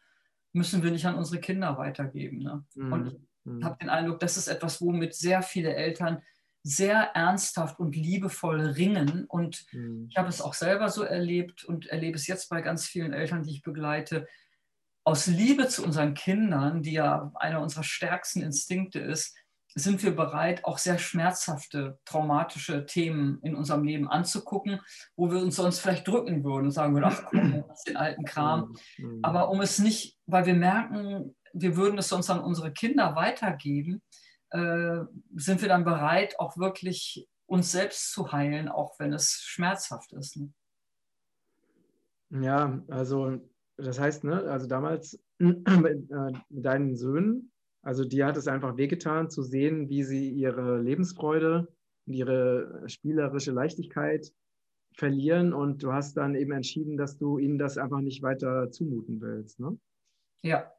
müssen 0.53 0.83
wir 0.83 0.91
nicht 0.91 1.05
an 1.05 1.15
unsere 1.15 1.41
Kinder 1.41 1.77
weitergeben. 1.77 2.39
Ne? 2.39 2.63
Mhm. 2.75 2.93
Und 2.93 3.07
ich 3.07 3.19
mhm. 3.43 3.65
habe 3.65 3.77
den 3.81 3.89
Eindruck, 3.89 4.19
das 4.19 4.37
ist 4.37 4.47
etwas, 4.47 4.81
womit 4.81 5.13
sehr 5.15 5.41
viele 5.41 5.75
Eltern 5.75 6.21
sehr 6.63 7.11
ernsthaft 7.13 7.77
und 7.77 7.95
liebevoll 7.95 8.61
ringen. 8.61 9.25
Und 9.25 9.65
mhm. 9.71 10.07
ich 10.09 10.17
habe 10.17 10.29
es 10.29 10.41
auch 10.41 10.53
selber 10.53 10.89
so 10.89 11.03
erlebt 11.03 11.63
und 11.65 11.87
erlebe 11.87 12.15
es 12.15 12.25
jetzt 12.25 12.49
bei 12.49 12.61
ganz 12.61 12.87
vielen 12.87 13.13
Eltern, 13.13 13.43
die 13.43 13.51
ich 13.51 13.61
begleite, 13.61 14.27
aus 15.05 15.27
Liebe 15.27 15.67
zu 15.67 15.83
unseren 15.83 16.15
Kindern, 16.15 16.81
die 16.81 16.93
ja 16.93 17.31
einer 17.35 17.61
unserer 17.61 17.83
stärksten 17.83 18.41
Instinkte 18.41 18.99
ist, 18.99 19.37
sind 19.77 20.01
wir 20.03 20.15
bereit, 20.15 20.63
auch 20.63 20.77
sehr 20.77 20.97
schmerzhafte, 20.97 21.99
traumatische 22.05 22.85
Themen 22.85 23.39
in 23.43 23.55
unserem 23.55 23.83
Leben 23.83 24.09
anzugucken, 24.09 24.79
wo 25.15 25.31
wir 25.31 25.39
uns 25.39 25.57
sonst 25.57 25.79
vielleicht 25.79 26.07
drücken 26.07 26.43
würden 26.43 26.65
und 26.65 26.71
sagen 26.71 26.93
würden, 26.93 27.11
ach 27.11 27.25
komm, 27.25 27.63
das 27.67 27.79
ist 27.79 27.87
den 27.89 27.97
alten 27.97 28.23
Kram. 28.23 28.75
Mhm. 28.97 29.19
Aber 29.21 29.49
um 29.49 29.61
es 29.61 29.79
nicht, 29.79 30.17
weil 30.25 30.45
wir 30.45 30.53
merken, 30.53 31.35
wir 31.53 31.75
würden 31.75 31.99
es 31.99 32.09
sonst 32.09 32.29
an 32.29 32.39
unsere 32.39 32.71
Kinder 32.71 33.15
weitergeben, 33.15 34.01
äh, 34.51 35.01
sind 35.35 35.61
wir 35.61 35.67
dann 35.67 35.83
bereit, 35.83 36.39
auch 36.39 36.57
wirklich 36.57 37.27
uns 37.45 37.71
selbst 37.71 38.11
zu 38.11 38.31
heilen, 38.31 38.69
auch 38.69 38.97
wenn 38.97 39.13
es 39.13 39.41
schmerzhaft 39.41 40.13
ist. 40.13 40.37
Ne? 40.37 40.53
Ja, 42.29 42.81
also 42.87 43.41
das 43.77 43.99
heißt, 43.99 44.23
ne, 44.23 44.43
also 44.43 44.67
damals 44.67 45.19
mit, 45.37 46.11
äh, 46.11 46.31
mit 46.49 46.65
deinen 46.65 46.95
Söhnen, 46.95 47.51
also 47.81 48.03
dir 48.03 48.25
hat 48.25 48.37
es 48.37 48.47
einfach 48.47 48.77
wehgetan 48.77 49.29
zu 49.29 49.43
sehen, 49.43 49.89
wie 49.89 50.03
sie 50.03 50.29
ihre 50.29 50.81
Lebensfreude 50.81 51.67
und 52.07 52.13
ihre 52.13 52.83
spielerische 52.87 53.51
Leichtigkeit 53.51 54.31
verlieren 54.95 55.53
und 55.53 55.83
du 55.83 55.93
hast 55.93 56.15
dann 56.17 56.35
eben 56.35 56.51
entschieden, 56.51 56.97
dass 56.97 57.17
du 57.17 57.37
ihnen 57.37 57.57
das 57.57 57.77
einfach 57.77 57.99
nicht 57.99 58.23
weiter 58.23 58.71
zumuten 58.71 59.21
willst. 59.21 59.59
Ne? 59.59 59.77
Ja, 60.41 60.71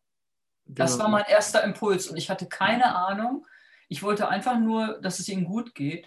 das 0.64 0.92
genau. 0.92 1.04
war 1.04 1.10
mein 1.10 1.24
erster 1.28 1.62
Impuls 1.62 2.08
und 2.08 2.16
ich 2.16 2.30
hatte 2.30 2.46
keine 2.46 2.94
Ahnung. 2.96 3.46
Ich 3.88 4.02
wollte 4.02 4.28
einfach 4.28 4.58
nur, 4.58 4.98
dass 5.00 5.20
es 5.20 5.28
ihnen 5.28 5.44
gut 5.44 5.74
geht 5.74 6.06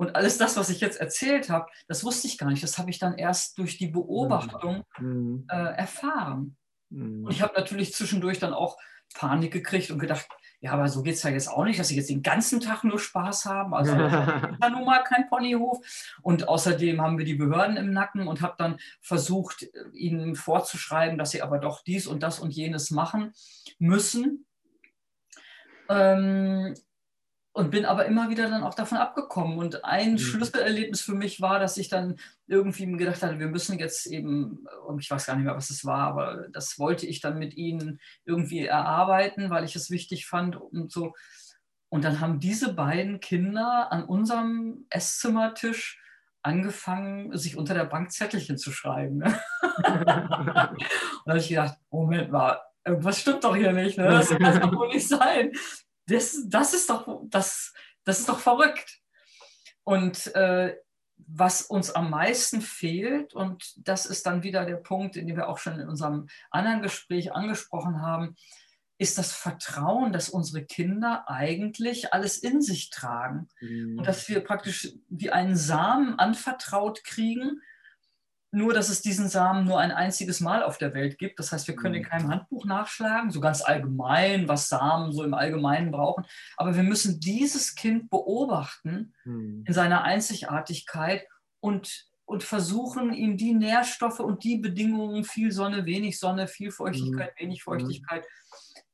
und 0.00 0.16
alles 0.16 0.38
das, 0.38 0.56
was 0.56 0.70
ich 0.70 0.80
jetzt 0.80 0.98
erzählt 0.98 1.50
habe, 1.50 1.66
das 1.86 2.04
wusste 2.04 2.26
ich 2.26 2.38
gar 2.38 2.48
nicht. 2.48 2.62
Das 2.62 2.78
habe 2.78 2.88
ich 2.88 2.98
dann 2.98 3.18
erst 3.18 3.58
durch 3.58 3.76
die 3.76 3.88
Beobachtung 3.88 4.82
mhm. 4.98 5.44
äh, 5.50 5.74
erfahren. 5.74 6.56
Mhm. 6.88 7.26
Und 7.26 7.30
ich 7.30 7.42
habe 7.42 7.52
natürlich 7.54 7.92
zwischendurch 7.92 8.38
dann 8.38 8.54
auch 8.54 8.78
Panik 9.14 9.52
gekriegt 9.52 9.90
und 9.90 9.98
gedacht, 9.98 10.26
ja, 10.60 10.72
aber 10.72 10.88
so 10.88 11.02
geht 11.02 11.16
es 11.16 11.22
ja 11.22 11.28
jetzt 11.28 11.48
auch 11.48 11.64
nicht, 11.64 11.78
dass 11.78 11.88
sie 11.88 11.96
jetzt 11.96 12.08
den 12.08 12.22
ganzen 12.22 12.60
Tag 12.60 12.82
nur 12.82 12.98
Spaß 12.98 13.44
haben. 13.44 13.74
Also 13.74 13.92
ja 13.94 14.70
nun 14.70 14.86
mal 14.86 15.04
kein 15.04 15.28
Ponyhof. 15.28 15.84
Und 16.22 16.48
außerdem 16.48 17.02
haben 17.02 17.18
wir 17.18 17.26
die 17.26 17.34
Behörden 17.34 17.76
im 17.76 17.92
Nacken 17.92 18.26
und 18.26 18.40
habe 18.40 18.54
dann 18.56 18.78
versucht, 19.02 19.66
ihnen 19.92 20.34
vorzuschreiben, 20.34 21.18
dass 21.18 21.32
sie 21.32 21.42
aber 21.42 21.58
doch 21.58 21.82
dies 21.84 22.06
und 22.06 22.22
das 22.22 22.38
und 22.38 22.52
jenes 22.52 22.90
machen 22.90 23.34
müssen. 23.78 24.46
Ähm, 25.90 26.74
und 27.52 27.70
bin 27.70 27.84
aber 27.84 28.06
immer 28.06 28.30
wieder 28.30 28.48
dann 28.48 28.62
auch 28.62 28.74
davon 28.74 28.98
abgekommen. 28.98 29.58
Und 29.58 29.84
ein 29.84 30.12
mhm. 30.12 30.18
Schlüsselerlebnis 30.18 31.00
für 31.00 31.14
mich 31.14 31.40
war, 31.40 31.58
dass 31.58 31.76
ich 31.76 31.88
dann 31.88 32.16
irgendwie 32.46 32.86
gedacht 32.92 33.22
hatte, 33.22 33.40
wir 33.40 33.48
müssen 33.48 33.78
jetzt 33.78 34.06
eben, 34.06 34.66
ich 34.98 35.10
weiß 35.10 35.26
gar 35.26 35.36
nicht 35.36 35.44
mehr, 35.44 35.56
was 35.56 35.70
es 35.70 35.84
war, 35.84 36.08
aber 36.08 36.46
das 36.52 36.78
wollte 36.78 37.06
ich 37.06 37.20
dann 37.20 37.38
mit 37.38 37.56
ihnen 37.56 38.00
irgendwie 38.24 38.64
erarbeiten, 38.64 39.50
weil 39.50 39.64
ich 39.64 39.74
es 39.74 39.90
wichtig 39.90 40.26
fand 40.26 40.56
und 40.56 40.92
so. 40.92 41.14
Und 41.88 42.04
dann 42.04 42.20
haben 42.20 42.38
diese 42.38 42.72
beiden 42.72 43.18
Kinder 43.18 43.88
an 43.90 44.04
unserem 44.04 44.86
Esszimmertisch 44.90 46.00
angefangen, 46.42 47.36
sich 47.36 47.56
unter 47.56 47.74
der 47.74 47.84
Bank 47.84 48.12
Zettelchen 48.12 48.58
zu 48.58 48.70
schreiben. 48.70 49.18
Ne? 49.18 49.26
und 49.76 50.06
da 50.06 50.72
habe 51.26 51.38
ich 51.38 51.48
gedacht, 51.48 51.76
Moment 51.90 52.30
mal, 52.30 52.60
irgendwas 52.84 53.20
stimmt 53.20 53.42
doch 53.42 53.56
hier 53.56 53.72
nicht. 53.72 53.98
Ne? 53.98 54.04
Das 54.04 54.30
kann 54.30 54.60
doch 54.60 54.72
wohl 54.72 54.88
nicht 54.88 55.08
sein 55.08 55.50
das, 56.10 56.36
das, 56.46 56.74
ist, 56.74 56.90
doch, 56.90 57.22
das, 57.26 57.72
das 58.04 58.20
ist 58.20 58.28
doch 58.28 58.40
verrückt. 58.40 59.00
Und 59.84 60.34
äh, 60.34 60.76
was 61.26 61.62
uns 61.62 61.90
am 61.90 62.10
meisten 62.10 62.60
fehlt, 62.60 63.34
und 63.34 63.72
das 63.76 64.06
ist 64.06 64.26
dann 64.26 64.42
wieder 64.42 64.64
der 64.64 64.76
Punkt, 64.76 65.16
den 65.16 65.28
wir 65.28 65.48
auch 65.48 65.58
schon 65.58 65.78
in 65.78 65.88
unserem 65.88 66.28
anderen 66.50 66.82
Gespräch 66.82 67.32
angesprochen 67.32 68.00
haben, 68.02 68.36
ist 68.98 69.16
das 69.16 69.32
Vertrauen, 69.32 70.12
dass 70.12 70.28
unsere 70.28 70.64
Kinder 70.64 71.24
eigentlich 71.26 72.12
alles 72.12 72.36
in 72.36 72.60
sich 72.60 72.90
tragen 72.90 73.48
mhm. 73.60 73.98
und 73.98 74.06
dass 74.06 74.28
wir 74.28 74.40
praktisch 74.40 74.92
wie 75.08 75.30
einen 75.30 75.56
Samen 75.56 76.18
anvertraut 76.18 77.02
kriegen, 77.04 77.62
nur, 78.52 78.74
dass 78.74 78.88
es 78.88 79.00
diesen 79.00 79.28
Samen 79.28 79.64
nur 79.64 79.78
ein 79.78 79.92
einziges 79.92 80.40
Mal 80.40 80.62
auf 80.62 80.78
der 80.78 80.92
Welt 80.92 81.18
gibt. 81.18 81.38
Das 81.38 81.52
heißt, 81.52 81.68
wir 81.68 81.76
können 81.76 81.94
in 81.94 82.02
mhm. 82.02 82.06
keinem 82.06 82.28
Handbuch 82.28 82.64
nachschlagen, 82.64 83.30
so 83.30 83.40
ganz 83.40 83.62
allgemein, 83.62 84.48
was 84.48 84.68
Samen 84.68 85.12
so 85.12 85.22
im 85.22 85.34
Allgemeinen 85.34 85.92
brauchen. 85.92 86.24
Aber 86.56 86.74
wir 86.74 86.82
müssen 86.82 87.20
dieses 87.20 87.74
Kind 87.74 88.10
beobachten 88.10 89.14
mhm. 89.24 89.64
in 89.66 89.72
seiner 89.72 90.02
Einzigartigkeit 90.02 91.26
und, 91.60 92.06
und 92.24 92.42
versuchen, 92.42 93.12
ihm 93.12 93.36
die 93.36 93.54
Nährstoffe 93.54 94.20
und 94.20 94.42
die 94.42 94.56
Bedingungen, 94.56 95.24
viel 95.24 95.52
Sonne, 95.52 95.86
wenig 95.86 96.18
Sonne, 96.18 96.48
viel 96.48 96.72
Feuchtigkeit, 96.72 97.34
mhm. 97.36 97.44
wenig 97.44 97.62
Feuchtigkeit, 97.62 98.26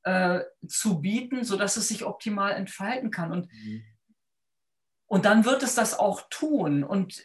äh, 0.02 0.40
zu 0.68 1.00
bieten, 1.00 1.44
sodass 1.44 1.78
es 1.78 1.88
sich 1.88 2.04
optimal 2.04 2.52
entfalten 2.52 3.10
kann. 3.10 3.32
Und. 3.32 3.48
Und 5.08 5.24
dann 5.24 5.44
wird 5.44 5.62
es 5.62 5.76
das 5.76 5.96
auch 5.98 6.22
tun. 6.30 6.82
Und 6.82 7.24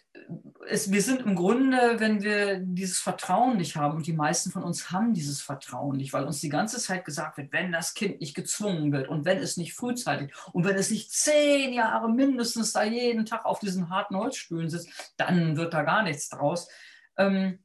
es, 0.67 0.91
wir 0.91 1.01
sind 1.01 1.21
im 1.21 1.35
Grunde, 1.35 1.99
wenn 1.99 2.21
wir 2.21 2.59
dieses 2.59 2.99
Vertrauen 2.99 3.57
nicht 3.57 3.75
haben, 3.75 3.97
und 3.97 4.05
die 4.05 4.13
meisten 4.13 4.51
von 4.51 4.63
uns 4.63 4.91
haben 4.91 5.13
dieses 5.13 5.41
Vertrauen 5.41 5.97
nicht, 5.97 6.13
weil 6.13 6.25
uns 6.25 6.39
die 6.39 6.49
ganze 6.49 6.79
Zeit 6.79 7.05
gesagt 7.05 7.37
wird, 7.37 7.51
wenn 7.51 7.71
das 7.71 7.95
Kind 7.95 8.21
nicht 8.21 8.35
gezwungen 8.35 8.91
wird 8.91 9.07
und 9.07 9.25
wenn 9.25 9.39
es 9.39 9.57
nicht 9.57 9.73
frühzeitig 9.73 10.31
und 10.53 10.63
wenn 10.63 10.75
es 10.75 10.91
nicht 10.91 11.11
zehn 11.11 11.73
Jahre 11.73 12.09
mindestens 12.09 12.71
da 12.71 12.83
jeden 12.83 13.25
Tag 13.25 13.45
auf 13.45 13.59
diesen 13.59 13.89
harten 13.89 14.15
Holzstühlen 14.15 14.69
sitzt, 14.69 15.13
dann 15.17 15.57
wird 15.57 15.73
da 15.73 15.81
gar 15.81 16.03
nichts 16.03 16.29
draus. 16.29 16.69
Ähm, 17.17 17.59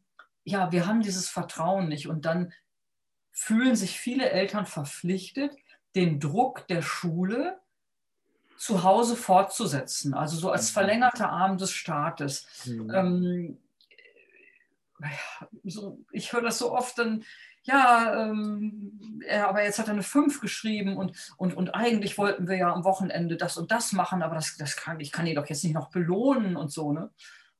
ja, 0.44 0.72
wir 0.72 0.86
haben 0.86 1.02
dieses 1.02 1.28
Vertrauen 1.28 1.88
nicht 1.88 2.08
und 2.08 2.24
dann 2.24 2.52
fühlen 3.32 3.76
sich 3.76 4.00
viele 4.00 4.30
Eltern 4.30 4.64
verpflichtet, 4.64 5.54
den 5.94 6.20
Druck 6.20 6.66
der 6.68 6.80
Schule, 6.80 7.60
zu 8.58 8.82
Hause 8.82 9.16
fortzusetzen, 9.16 10.14
also 10.14 10.36
so 10.36 10.50
als 10.50 10.70
mhm. 10.70 10.74
verlängerter 10.74 11.30
Arm 11.30 11.58
des 11.58 11.72
Staates. 11.72 12.46
Mhm. 12.66 12.90
Ähm, 12.94 13.58
so, 15.64 16.04
ich 16.10 16.32
höre 16.32 16.42
das 16.42 16.58
so 16.58 16.72
oft, 16.72 16.98
dann, 16.98 17.22
ja, 17.64 18.22
ähm, 18.22 19.20
ja, 19.28 19.48
aber 19.48 19.62
jetzt 19.62 19.78
hat 19.78 19.88
er 19.88 19.92
eine 19.92 20.02
5 20.02 20.40
geschrieben 20.40 20.96
und, 20.96 21.12
und, 21.36 21.54
und 21.54 21.74
eigentlich 21.74 22.16
wollten 22.16 22.48
wir 22.48 22.56
ja 22.56 22.72
am 22.72 22.84
Wochenende 22.84 23.36
das 23.36 23.56
und 23.56 23.70
das 23.70 23.92
machen, 23.92 24.22
aber 24.22 24.36
das, 24.36 24.56
das 24.56 24.76
kann, 24.76 25.00
ich 25.00 25.12
kann 25.12 25.26
ihn 25.26 25.34
doch 25.34 25.48
jetzt 25.48 25.64
nicht 25.64 25.74
noch 25.74 25.90
belohnen 25.90 26.56
und 26.56 26.72
so. 26.72 26.92
Ne? 26.92 27.10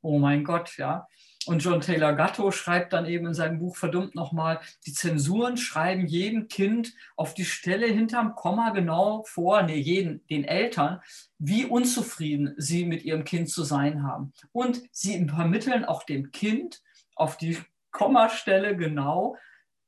oh 0.06 0.18
mein 0.18 0.44
Gott, 0.44 0.76
ja. 0.76 1.06
Und 1.46 1.60
John 1.60 1.80
Taylor 1.80 2.12
Gatto 2.12 2.50
schreibt 2.50 2.92
dann 2.92 3.06
eben 3.06 3.26
in 3.26 3.34
seinem 3.34 3.58
Buch 3.58 3.76
verdummt 3.76 4.14
nochmal, 4.14 4.60
die 4.84 4.92
Zensuren 4.92 5.56
schreiben 5.56 6.06
jedem 6.06 6.48
Kind 6.48 6.92
auf 7.14 7.34
die 7.34 7.44
Stelle 7.44 7.86
hinterm 7.86 8.34
Komma 8.34 8.70
genau 8.70 9.22
vor, 9.24 9.62
nee, 9.62 9.76
jeden, 9.76 10.26
den 10.26 10.44
Eltern, 10.44 11.00
wie 11.38 11.64
unzufrieden 11.64 12.54
sie 12.56 12.84
mit 12.84 13.04
ihrem 13.04 13.24
Kind 13.24 13.48
zu 13.48 13.62
sein 13.62 14.02
haben. 14.02 14.32
Und 14.52 14.82
sie 14.90 15.26
vermitteln 15.28 15.84
auch 15.84 16.02
dem 16.02 16.32
Kind 16.32 16.82
auf 17.14 17.36
die 17.36 17.58
Kommastelle 17.92 18.76
genau, 18.76 19.36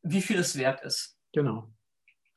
wie 0.03 0.23
viel 0.23 0.39
es 0.39 0.57
wert 0.57 0.83
ist. 0.83 1.17
Genau. 1.33 1.69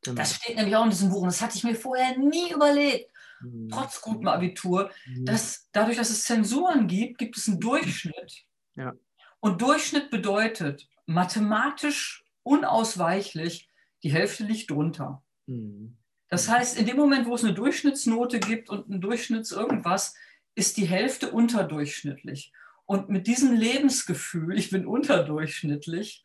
genau. 0.03 0.15
Das 0.15 0.35
steht 0.35 0.55
nämlich 0.55 0.75
auch 0.75 0.83
in 0.83 0.89
diesem 0.89 1.09
Buch 1.09 1.21
und 1.21 1.27
das 1.27 1.41
hatte 1.41 1.57
ich 1.57 1.63
mir 1.63 1.75
vorher 1.75 2.17
nie 2.17 2.51
überlegt, 2.51 3.11
mhm. 3.41 3.69
trotz 3.69 4.01
gutem 4.01 4.27
Abitur, 4.27 4.91
mhm. 5.05 5.25
dass 5.25 5.69
dadurch, 5.71 5.97
dass 5.97 6.09
es 6.09 6.25
Zensuren 6.25 6.87
gibt, 6.87 7.19
gibt 7.19 7.37
es 7.37 7.47
einen 7.47 7.59
Durchschnitt. 7.59 8.45
Ja. 8.75 8.93
Und 9.41 9.61
Durchschnitt 9.61 10.09
bedeutet 10.09 10.87
mathematisch 11.05 12.23
unausweichlich, 12.43 13.69
die 14.03 14.11
Hälfte 14.11 14.43
liegt 14.43 14.71
drunter. 14.71 15.23
Mhm. 15.47 15.97
Das 16.29 16.47
heißt, 16.47 16.77
in 16.77 16.85
dem 16.85 16.95
Moment, 16.95 17.27
wo 17.27 17.35
es 17.35 17.43
eine 17.43 17.53
Durchschnittsnote 17.53 18.39
gibt 18.39 18.69
und 18.69 18.89
ein 18.89 19.01
Durchschnitts 19.01 19.51
irgendwas, 19.51 20.15
ist 20.55 20.77
die 20.77 20.85
Hälfte 20.85 21.31
unterdurchschnittlich. 21.31 22.53
Und 22.85 23.09
mit 23.09 23.27
diesem 23.27 23.53
Lebensgefühl, 23.53 24.57
ich 24.57 24.69
bin 24.69 24.85
unterdurchschnittlich, 24.85 26.23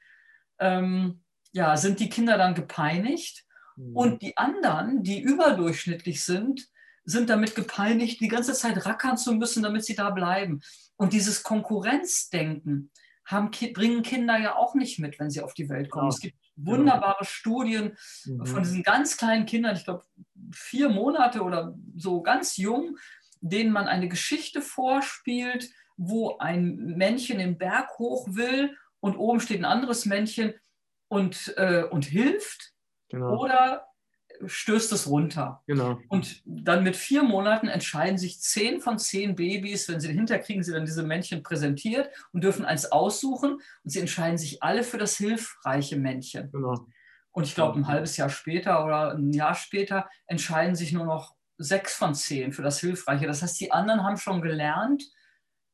ähm, 0.58 1.22
ja, 1.52 1.76
sind 1.76 2.00
die 2.00 2.08
Kinder 2.08 2.38
dann 2.38 2.54
gepeinigt. 2.54 3.44
Mhm. 3.76 3.96
Und 3.96 4.22
die 4.22 4.36
anderen, 4.36 5.02
die 5.02 5.20
überdurchschnittlich 5.20 6.22
sind, 6.22 6.68
sind 7.04 7.30
damit 7.30 7.54
gepeinigt, 7.54 8.20
die 8.20 8.28
ganze 8.28 8.52
Zeit 8.52 8.84
rackern 8.84 9.16
zu 9.16 9.32
müssen, 9.32 9.62
damit 9.62 9.84
sie 9.84 9.94
da 9.94 10.10
bleiben. 10.10 10.60
Und 10.96 11.12
dieses 11.12 11.42
Konkurrenzdenken, 11.42 12.90
haben, 13.26 13.50
bringen 13.50 14.02
Kinder 14.02 14.38
ja 14.38 14.56
auch 14.56 14.74
nicht 14.74 14.98
mit, 14.98 15.18
wenn 15.18 15.30
sie 15.30 15.42
auf 15.42 15.54
die 15.54 15.68
Welt 15.68 15.90
kommen. 15.90 16.06
Ja. 16.06 16.14
Es 16.14 16.20
gibt 16.20 16.36
wunderbare 16.56 17.24
Studien 17.24 17.96
mhm. 18.24 18.46
von 18.46 18.62
diesen 18.62 18.82
ganz 18.82 19.16
kleinen 19.16 19.46
Kindern, 19.46 19.76
ich 19.76 19.84
glaube 19.84 20.04
vier 20.52 20.88
Monate 20.88 21.42
oder 21.42 21.76
so 21.96 22.22
ganz 22.22 22.56
jung, 22.56 22.96
denen 23.40 23.72
man 23.72 23.88
eine 23.88 24.08
Geschichte 24.08 24.62
vorspielt, 24.62 25.70
wo 25.96 26.38
ein 26.38 26.76
Männchen 26.76 27.38
den 27.38 27.58
Berg 27.58 27.98
hoch 27.98 28.28
will 28.30 28.76
und 29.00 29.16
oben 29.16 29.40
steht 29.40 29.60
ein 29.60 29.64
anderes 29.64 30.06
Männchen 30.06 30.54
und, 31.08 31.54
äh, 31.56 31.84
und 31.84 32.04
hilft. 32.06 32.72
Genau. 33.08 33.38
Oder 33.38 33.86
stößt 34.44 34.92
es 34.92 35.08
runter. 35.08 35.62
Genau. 35.66 35.98
Und 36.08 36.42
dann 36.44 36.82
mit 36.82 36.96
vier 36.96 37.22
Monaten 37.22 37.68
entscheiden 37.68 38.18
sich 38.18 38.40
zehn 38.40 38.80
von 38.80 38.98
zehn 38.98 39.34
Babys, 39.34 39.88
wenn 39.88 40.00
sie 40.00 40.08
dahinter 40.08 40.38
kriegen, 40.38 40.62
sie 40.62 40.72
dann 40.72 40.84
diese 40.84 41.02
Männchen 41.02 41.42
präsentiert 41.42 42.10
und 42.32 42.44
dürfen 42.44 42.64
eins 42.64 42.90
aussuchen 42.92 43.54
und 43.54 43.90
sie 43.90 44.00
entscheiden 44.00 44.38
sich 44.38 44.62
alle 44.62 44.82
für 44.82 44.98
das 44.98 45.16
hilfreiche 45.16 45.96
Männchen. 45.96 46.50
Genau. 46.52 46.86
Und 47.32 47.46
ich 47.46 47.54
glaube, 47.54 47.78
ein 47.78 47.86
halbes 47.86 48.16
Jahr 48.16 48.30
später 48.30 48.84
oder 48.84 49.12
ein 49.12 49.32
Jahr 49.32 49.54
später 49.54 50.08
entscheiden 50.26 50.74
sich 50.74 50.92
nur 50.92 51.04
noch 51.04 51.34
sechs 51.58 51.94
von 51.94 52.14
zehn 52.14 52.52
für 52.52 52.62
das 52.62 52.80
Hilfreiche. 52.80 53.26
Das 53.26 53.42
heißt, 53.42 53.60
die 53.60 53.72
anderen 53.72 54.02
haben 54.02 54.16
schon 54.16 54.42
gelernt, 54.42 55.02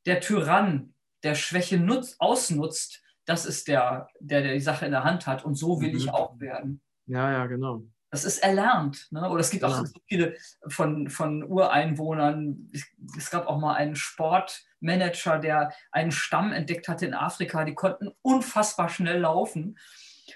der 0.06 0.20
Tyrann, 0.20 0.94
der 1.22 1.34
Schwäche 1.34 1.78
nutzt, 1.78 2.20
ausnutzt, 2.20 3.02
das 3.24 3.46
ist 3.46 3.68
der, 3.68 4.08
der, 4.18 4.42
der 4.42 4.54
die 4.54 4.60
Sache 4.60 4.86
in 4.86 4.92
der 4.92 5.04
Hand 5.04 5.26
hat. 5.26 5.44
Und 5.44 5.54
so 5.54 5.80
will 5.80 5.90
mhm. 5.90 5.96
ich 5.96 6.10
auch 6.10 6.38
werden. 6.40 6.82
Ja, 7.06 7.30
ja, 7.30 7.46
genau. 7.46 7.84
Das 8.12 8.24
ist 8.24 8.42
erlernt. 8.42 9.10
Ne? 9.10 9.26
Oder 9.30 9.40
es 9.40 9.48
gibt 9.48 9.64
auch 9.64 9.86
so 9.86 9.98
viele 10.06 10.36
von, 10.68 11.08
von 11.08 11.42
Ureinwohnern. 11.42 12.70
Es 13.16 13.30
gab 13.30 13.46
auch 13.46 13.58
mal 13.58 13.72
einen 13.72 13.96
Sportmanager, 13.96 15.38
der 15.38 15.72
einen 15.90 16.12
Stamm 16.12 16.52
entdeckt 16.52 16.88
hatte 16.88 17.06
in 17.06 17.14
Afrika. 17.14 17.64
Die 17.64 17.74
konnten 17.74 18.10
unfassbar 18.20 18.90
schnell 18.90 19.20
laufen 19.20 19.78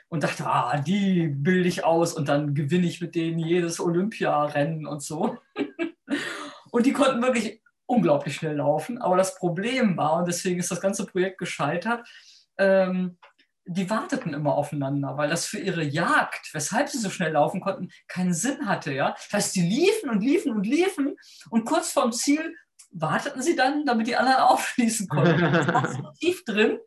und 0.08 0.24
dachte, 0.24 0.46
ah, 0.46 0.78
die 0.78 1.28
bilde 1.28 1.68
ich 1.68 1.84
aus 1.84 2.14
und 2.14 2.30
dann 2.30 2.54
gewinne 2.54 2.86
ich 2.86 3.02
mit 3.02 3.14
denen 3.14 3.38
jedes 3.38 3.78
Olympiarennen 3.78 4.86
und 4.86 5.02
so. 5.02 5.36
und 6.70 6.86
die 6.86 6.94
konnten 6.94 7.22
wirklich 7.22 7.60
unglaublich 7.84 8.36
schnell 8.36 8.56
laufen. 8.56 9.02
Aber 9.02 9.18
das 9.18 9.34
Problem 9.34 9.98
war, 9.98 10.20
und 10.20 10.28
deswegen 10.28 10.60
ist 10.60 10.70
das 10.70 10.80
ganze 10.80 11.04
Projekt 11.04 11.36
gescheitert, 11.36 12.08
ähm, 12.56 13.18
die 13.66 13.90
warteten 13.90 14.32
immer 14.32 14.54
aufeinander, 14.54 15.16
weil 15.16 15.28
das 15.28 15.46
für 15.46 15.58
ihre 15.58 15.82
Jagd, 15.82 16.50
weshalb 16.52 16.88
sie 16.88 16.98
so 16.98 17.10
schnell 17.10 17.32
laufen 17.32 17.60
konnten, 17.60 17.90
keinen 18.06 18.32
Sinn 18.32 18.66
hatte. 18.66 18.92
Ja? 18.92 19.10
Das 19.10 19.32
heißt, 19.32 19.56
die 19.56 19.62
liefen 19.62 20.08
und 20.08 20.22
liefen 20.22 20.52
und 20.52 20.66
liefen 20.66 21.16
und 21.50 21.64
kurz 21.64 21.90
vorm 21.90 22.12
Ziel 22.12 22.54
warteten 22.92 23.42
sie 23.42 23.56
dann, 23.56 23.84
damit 23.84 24.06
die 24.06 24.16
anderen 24.16 24.36
aufschließen 24.40 25.08
konnten. 25.08 25.40
Das 25.40 25.66
war 25.66 25.92
so 25.92 26.10
tief 26.20 26.44
drin, 26.44 26.78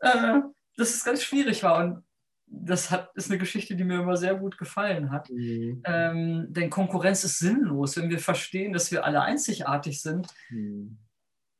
äh, 0.00 0.40
dass 0.76 0.94
es 0.94 1.04
ganz 1.04 1.22
schwierig 1.22 1.62
war. 1.62 1.84
Und 1.84 2.04
das 2.46 2.90
hat, 2.90 3.10
ist 3.14 3.30
eine 3.30 3.38
Geschichte, 3.38 3.76
die 3.76 3.84
mir 3.84 4.00
immer 4.00 4.16
sehr 4.16 4.34
gut 4.34 4.56
gefallen 4.56 5.10
hat. 5.10 5.28
Mhm. 5.28 5.82
Ähm, 5.84 6.46
denn 6.48 6.70
Konkurrenz 6.70 7.22
ist 7.24 7.38
sinnlos. 7.38 7.96
Wenn 7.96 8.10
wir 8.10 8.18
verstehen, 8.18 8.72
dass 8.72 8.90
wir 8.90 9.04
alle 9.04 9.20
einzigartig 9.20 10.00
sind, 10.00 10.28
mhm. 10.48 10.98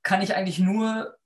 kann 0.03 0.22
ich 0.22 0.35
eigentlich 0.35 0.59
nur 0.59 1.16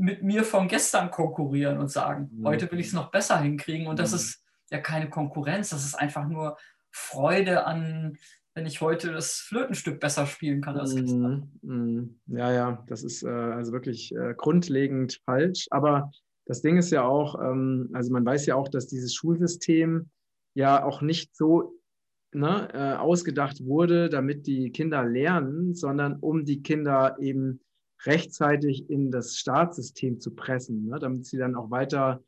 mit 0.00 0.22
mir 0.22 0.44
von 0.44 0.66
gestern 0.66 1.10
konkurrieren 1.10 1.78
und 1.78 1.90
sagen, 1.90 2.30
mhm. 2.32 2.46
heute 2.46 2.70
will 2.72 2.80
ich 2.80 2.88
es 2.88 2.92
noch 2.92 3.10
besser 3.10 3.38
hinkriegen. 3.38 3.86
Und 3.86 3.98
das 3.98 4.10
mhm. 4.12 4.16
ist 4.16 4.44
ja 4.70 4.78
keine 4.78 5.10
Konkurrenz, 5.10 5.70
das 5.70 5.84
ist 5.84 5.94
einfach 5.94 6.26
nur 6.26 6.56
Freude 6.90 7.66
an, 7.66 8.16
wenn 8.54 8.66
ich 8.66 8.80
heute 8.80 9.12
das 9.12 9.34
Flötenstück 9.34 10.00
besser 10.00 10.26
spielen 10.26 10.60
kann 10.60 10.76
als 10.78 10.94
gestern. 10.94 11.52
Mhm. 11.62 11.74
mhm. 11.74 12.20
Ja, 12.26 12.52
ja, 12.52 12.84
das 12.88 13.04
ist 13.04 13.22
äh, 13.22 13.28
also 13.28 13.72
wirklich 13.72 14.14
äh, 14.14 14.34
grundlegend 14.36 15.20
falsch. 15.24 15.66
Aber 15.70 16.10
das 16.46 16.62
Ding 16.62 16.78
ist 16.78 16.90
ja 16.90 17.04
auch, 17.04 17.40
ähm, 17.40 17.90
also 17.92 18.12
man 18.12 18.24
weiß 18.24 18.46
ja 18.46 18.54
auch, 18.56 18.68
dass 18.68 18.86
dieses 18.86 19.14
Schulsystem 19.14 20.10
ja 20.54 20.82
auch 20.82 21.02
nicht 21.02 21.36
so 21.36 21.74
ne, 22.32 22.68
äh, 22.72 22.96
ausgedacht 22.96 23.64
wurde, 23.64 24.08
damit 24.08 24.46
die 24.46 24.72
Kinder 24.72 25.04
lernen, 25.04 25.74
sondern 25.74 26.16
um 26.16 26.44
die 26.44 26.62
Kinder 26.62 27.16
eben 27.20 27.60
rechtzeitig 28.06 28.88
in 28.88 29.10
das 29.10 29.36
Staatssystem 29.36 30.20
zu 30.20 30.34
pressen, 30.34 30.86
ne, 30.86 30.98
damit 30.98 31.26
sie 31.26 31.36
dann 31.36 31.54
auch 31.54 31.70
weiter 31.70 32.22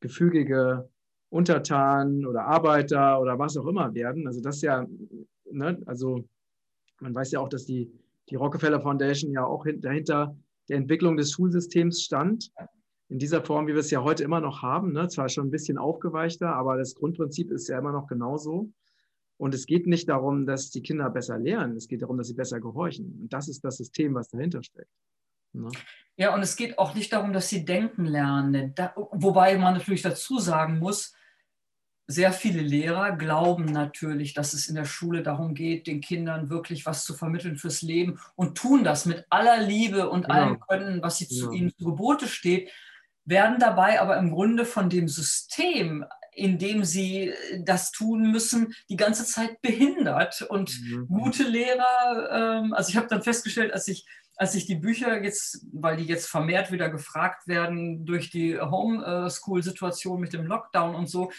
gefügige 0.00 0.88
Untertanen 1.30 2.24
oder 2.24 2.44
Arbeiter 2.44 3.20
oder 3.20 3.38
was 3.38 3.56
auch 3.56 3.66
immer 3.66 3.92
werden. 3.94 4.26
Also 4.26 4.40
das 4.40 4.62
ja, 4.62 4.86
ne, 5.50 5.80
also 5.86 6.24
man 7.00 7.14
weiß 7.14 7.32
ja 7.32 7.40
auch, 7.40 7.48
dass 7.48 7.66
die, 7.66 7.92
die 8.30 8.36
Rockefeller 8.36 8.80
Foundation 8.80 9.32
ja 9.32 9.44
auch 9.44 9.66
dahinter 9.80 10.36
der 10.68 10.76
Entwicklung 10.76 11.16
des 11.16 11.32
Schulsystems 11.32 12.02
stand. 12.02 12.50
In 13.10 13.18
dieser 13.18 13.42
Form, 13.42 13.66
wie 13.66 13.72
wir 13.72 13.80
es 13.80 13.90
ja 13.90 14.02
heute 14.02 14.24
immer 14.24 14.40
noch 14.40 14.62
haben, 14.62 14.92
ne, 14.92 15.08
zwar 15.08 15.28
schon 15.28 15.48
ein 15.48 15.50
bisschen 15.50 15.78
aufgeweichter, 15.78 16.54
aber 16.54 16.76
das 16.76 16.94
Grundprinzip 16.94 17.50
ist 17.50 17.68
ja 17.68 17.78
immer 17.78 17.92
noch 17.92 18.06
genauso. 18.06 18.70
Und 19.38 19.54
es 19.54 19.66
geht 19.66 19.86
nicht 19.86 20.08
darum, 20.08 20.46
dass 20.46 20.70
die 20.70 20.82
Kinder 20.82 21.08
besser 21.10 21.38
lernen, 21.38 21.76
es 21.76 21.88
geht 21.88 22.02
darum, 22.02 22.18
dass 22.18 22.26
sie 22.26 22.34
besser 22.34 22.60
gehorchen. 22.60 23.18
Und 23.22 23.32
das 23.32 23.48
ist 23.48 23.64
das 23.64 23.76
System, 23.76 24.14
was 24.14 24.28
dahinter 24.28 24.62
steckt. 24.62 24.90
Ne? 25.52 25.68
Ja, 26.16 26.34
und 26.34 26.42
es 26.42 26.56
geht 26.56 26.78
auch 26.78 26.94
nicht 26.94 27.12
darum, 27.12 27.32
dass 27.32 27.48
sie 27.48 27.64
denken 27.64 28.04
lernen. 28.04 28.74
Da, 28.74 28.92
wobei 28.96 29.56
man 29.56 29.74
natürlich 29.74 30.02
dazu 30.02 30.38
sagen 30.38 30.78
muss, 30.78 31.14
sehr 32.10 32.32
viele 32.32 32.62
Lehrer 32.62 33.12
glauben 33.16 33.66
natürlich, 33.66 34.32
dass 34.32 34.54
es 34.54 34.68
in 34.68 34.74
der 34.74 34.86
Schule 34.86 35.22
darum 35.22 35.54
geht, 35.54 35.86
den 35.86 36.00
Kindern 36.00 36.48
wirklich 36.48 36.86
was 36.86 37.04
zu 37.04 37.14
vermitteln 37.14 37.56
fürs 37.56 37.82
Leben 37.82 38.18
und 38.34 38.56
tun 38.56 38.82
das 38.82 39.04
mit 39.04 39.26
aller 39.28 39.58
Liebe 39.62 40.08
und 40.08 40.22
ja. 40.22 40.30
allem 40.30 40.60
Können, 40.60 41.02
was 41.02 41.18
sie 41.18 41.26
ja. 41.30 41.44
zu 41.44 41.52
ihnen 41.52 41.70
zu 41.76 41.84
Gebote 41.84 42.26
steht, 42.26 42.70
werden 43.26 43.58
dabei 43.58 44.00
aber 44.00 44.16
im 44.16 44.30
Grunde 44.30 44.64
von 44.64 44.88
dem 44.88 45.06
System, 45.06 46.04
in 46.38 46.58
dem 46.58 46.84
sie 46.84 47.32
das 47.64 47.90
tun 47.90 48.30
müssen, 48.30 48.74
die 48.88 48.96
ganze 48.96 49.24
Zeit 49.24 49.60
behindert. 49.60 50.42
Und 50.42 50.78
mhm. 50.80 51.08
gute 51.08 51.42
Lehrer, 51.42 52.62
ähm, 52.62 52.72
also 52.72 52.90
ich 52.90 52.96
habe 52.96 53.08
dann 53.08 53.22
festgestellt, 53.22 53.72
als 53.72 53.88
ich 53.88 54.06
als 54.40 54.54
ich 54.54 54.66
die 54.66 54.76
Bücher 54.76 55.20
jetzt, 55.20 55.66
weil 55.72 55.96
die 55.96 56.04
jetzt 56.04 56.28
vermehrt 56.28 56.70
wieder 56.70 56.88
gefragt 56.90 57.48
werden 57.48 58.06
durch 58.06 58.30
die 58.30 58.56
Homeschool-Situation 58.56 60.20
mit 60.20 60.32
dem 60.32 60.46
Lockdown 60.46 60.94
und 60.94 61.10
so, 61.10 61.32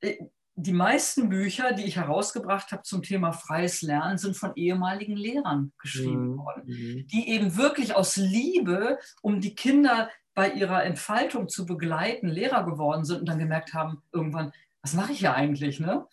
äh, 0.00 0.18
die 0.54 0.72
meisten 0.72 1.28
Bücher, 1.30 1.72
die 1.72 1.84
ich 1.84 1.96
herausgebracht 1.96 2.72
habe 2.72 2.82
zum 2.82 3.02
Thema 3.02 3.32
freies 3.32 3.82
Lernen, 3.82 4.18
sind 4.18 4.36
von 4.36 4.52
ehemaligen 4.54 5.16
Lehrern 5.16 5.72
geschrieben 5.80 6.32
mhm. 6.32 6.38
worden, 6.38 6.62
mhm. 6.66 7.06
die 7.08 7.28
eben 7.28 7.56
wirklich 7.56 7.96
aus 7.96 8.16
Liebe, 8.16 8.98
um 9.22 9.40
die 9.40 9.54
Kinder 9.54 10.10
bei 10.34 10.50
ihrer 10.50 10.84
Entfaltung 10.84 11.48
zu 11.48 11.66
begleiten, 11.66 12.28
Lehrer 12.28 12.64
geworden 12.64 13.04
sind 13.04 13.20
und 13.20 13.28
dann 13.28 13.38
gemerkt 13.38 13.74
haben, 13.74 14.02
irgendwann, 14.12 14.52
was 14.82 14.94
mache 14.94 15.12
ich 15.12 15.20
hier 15.20 15.34
eigentlich? 15.34 15.78
Ne? 15.80 16.06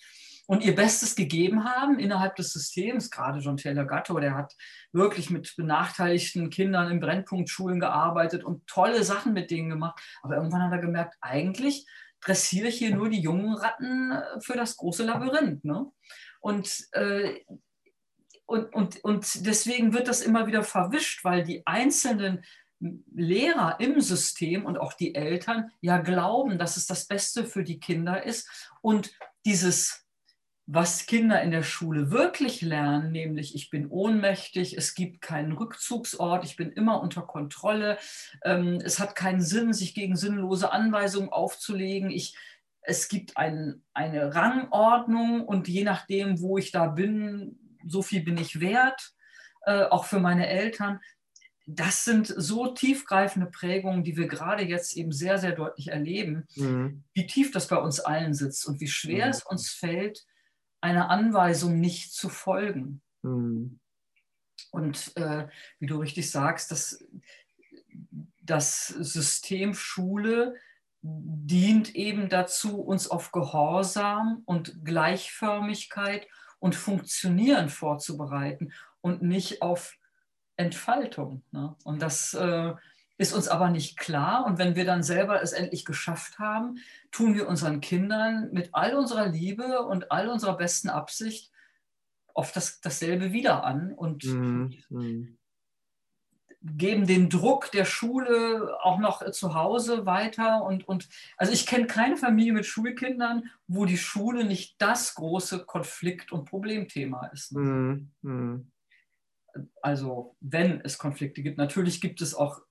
und 0.49 0.63
ihr 0.63 0.73
Bestes 0.73 1.15
gegeben 1.15 1.63
haben 1.63 1.99
innerhalb 1.99 2.35
des 2.35 2.51
Systems. 2.53 3.11
Gerade 3.11 3.37
John 3.37 3.57
Taylor 3.57 3.85
Gatto, 3.85 4.19
der 4.19 4.33
hat 4.33 4.55
wirklich 4.91 5.29
mit 5.29 5.55
benachteiligten 5.55 6.49
Kindern 6.49 6.89
in 6.89 6.99
Brennpunktschulen 6.99 7.79
gearbeitet 7.79 8.43
und 8.43 8.65
tolle 8.65 9.03
Sachen 9.03 9.33
mit 9.33 9.51
denen 9.51 9.69
gemacht. 9.69 10.01
Aber 10.23 10.37
irgendwann 10.37 10.63
hat 10.63 10.71
er 10.71 10.79
gemerkt, 10.79 11.17
eigentlich 11.21 11.85
dressiere 12.19 12.69
ich 12.69 12.79
hier 12.79 12.95
nur 12.95 13.09
die 13.09 13.21
jungen 13.21 13.53
Ratten 13.53 14.11
äh, 14.11 14.41
für 14.41 14.53
das 14.53 14.75
große 14.75 15.03
Labyrinth. 15.03 15.65
Ne? 15.65 15.85
Und, 16.39 16.87
äh, 16.93 17.41
und, 18.47 18.73
und, 18.73 19.03
und 19.03 19.45
deswegen 19.45 19.93
wird 19.93 20.07
das 20.07 20.21
immer 20.21 20.47
wieder 20.47 20.63
verwischt, 20.63 21.23
weil 21.23 21.43
die 21.43 21.61
einzelnen 21.67 22.43
Lehrer 22.79 23.79
im 23.79 23.99
System 23.99 24.65
und 24.65 24.77
auch 24.77 24.93
die 24.93 25.15
Eltern 25.15 25.71
ja 25.81 25.97
glauben, 25.97 26.57
dass 26.57 26.77
es 26.77 26.87
das 26.87 27.05
Beste 27.05 27.45
für 27.45 27.63
die 27.63 27.79
Kinder 27.79 28.23
ist. 28.23 28.71
Und 28.81 29.11
dieses, 29.45 30.05
was 30.65 31.07
Kinder 31.07 31.41
in 31.41 31.51
der 31.51 31.63
Schule 31.63 32.11
wirklich 32.11 32.61
lernen, 32.61 33.11
nämlich 33.11 33.55
ich 33.55 33.69
bin 33.69 33.87
ohnmächtig, 33.87 34.77
es 34.77 34.93
gibt 34.93 35.19
keinen 35.19 35.51
Rückzugsort, 35.51 36.45
ich 36.45 36.55
bin 36.55 36.71
immer 36.71 37.01
unter 37.01 37.23
Kontrolle, 37.23 37.97
ähm, 38.43 38.79
es 38.83 38.99
hat 38.99 39.15
keinen 39.15 39.41
Sinn, 39.41 39.73
sich 39.73 39.95
gegen 39.95 40.15
sinnlose 40.15 40.71
Anweisungen 40.71 41.29
aufzulegen, 41.29 42.11
ich, 42.11 42.37
es 42.81 43.07
gibt 43.07 43.35
ein, 43.35 43.81
eine 43.93 44.35
Rangordnung 44.35 45.43
und 45.43 45.67
je 45.67 45.83
nachdem, 45.83 46.39
wo 46.39 46.57
ich 46.57 46.71
da 46.71 46.87
bin, 46.87 47.57
so 47.87 48.01
viel 48.01 48.21
bin 48.21 48.37
ich 48.37 48.59
wert, 48.59 49.13
äh, 49.65 49.85
auch 49.85 50.05
für 50.05 50.19
meine 50.19 50.47
Eltern 50.47 50.99
das 51.75 52.03
sind 52.03 52.33
so 52.35 52.67
tiefgreifende 52.67 53.49
Prägungen, 53.49 54.03
die 54.03 54.17
wir 54.17 54.27
gerade 54.27 54.63
jetzt 54.63 54.97
eben 54.97 55.11
sehr, 55.11 55.37
sehr 55.37 55.51
deutlich 55.51 55.89
erleben, 55.89 56.47
mhm. 56.55 57.03
wie 57.13 57.27
tief 57.27 57.51
das 57.51 57.67
bei 57.67 57.77
uns 57.77 57.99
allen 57.99 58.33
sitzt 58.33 58.65
und 58.67 58.79
wie 58.79 58.87
schwer 58.87 59.25
mhm. 59.25 59.31
es 59.31 59.43
uns 59.43 59.69
fällt, 59.69 60.25
einer 60.81 61.09
Anweisung 61.11 61.79
nicht 61.79 62.11
zu 62.11 62.29
folgen. 62.29 63.01
Mhm. 63.21 63.79
Und 64.71 65.15
äh, 65.15 65.47
wie 65.79 65.85
du 65.85 65.97
richtig 65.97 66.31
sagst, 66.31 66.71
dass 66.71 67.05
das 68.41 68.87
System 68.87 69.75
Schule 69.75 70.55
dient 71.01 71.95
eben 71.95 72.29
dazu, 72.29 72.81
uns 72.81 73.07
auf 73.07 73.31
Gehorsam 73.31 74.41
und 74.45 74.83
Gleichförmigkeit 74.83 76.27
und 76.57 76.75
Funktionieren 76.75 77.69
vorzubereiten 77.69 78.73
und 79.01 79.21
nicht 79.21 79.61
auf 79.61 79.98
Entfaltung. 80.59 81.41
Ne? 81.51 81.75
Und 81.83 82.01
das 82.01 82.33
äh, 82.33 82.73
ist 83.17 83.33
uns 83.33 83.47
aber 83.47 83.69
nicht 83.69 83.97
klar. 83.97 84.45
Und 84.45 84.57
wenn 84.57 84.75
wir 84.75 84.85
dann 84.85 85.03
selber 85.03 85.41
es 85.41 85.53
endlich 85.53 85.85
geschafft 85.85 86.37
haben, 86.37 86.77
tun 87.11 87.33
wir 87.33 87.47
unseren 87.47 87.81
Kindern 87.81 88.49
mit 88.51 88.69
all 88.73 88.95
unserer 88.95 89.27
Liebe 89.27 89.83
und 89.83 90.11
all 90.11 90.27
unserer 90.27 90.57
besten 90.57 90.89
Absicht 90.89 91.51
oft 92.33 92.55
das, 92.55 92.81
dasselbe 92.81 93.31
wieder 93.31 93.63
an 93.63 93.93
und 93.93 94.23
mhm. 94.25 95.37
geben 96.61 97.07
den 97.07 97.29
Druck 97.29 97.71
der 97.71 97.85
Schule 97.85 98.77
auch 98.81 98.99
noch 98.99 99.31
zu 99.31 99.53
Hause 99.53 100.05
weiter. 100.05 100.63
Und, 100.63 100.87
und 100.87 101.07
also 101.37 101.53
ich 101.53 101.65
kenne 101.65 101.87
keine 101.87 102.17
Familie 102.17 102.53
mit 102.53 102.65
Schulkindern, 102.65 103.49
wo 103.67 103.85
die 103.85 103.97
Schule 103.97 104.43
nicht 104.43 104.75
das 104.81 105.15
große 105.15 105.65
Konflikt- 105.65 106.31
und 106.31 106.45
Problemthema 106.45 107.27
ist. 107.27 107.53
Ne? 107.53 108.07
Mhm. 108.21 108.71
Also 109.81 110.35
wenn 110.39 110.81
es 110.81 110.97
Konflikte 110.97 111.41
gibt. 111.41 111.57
Natürlich 111.57 112.01
gibt 112.01 112.21
es 112.21 112.33
auch, 112.33 112.61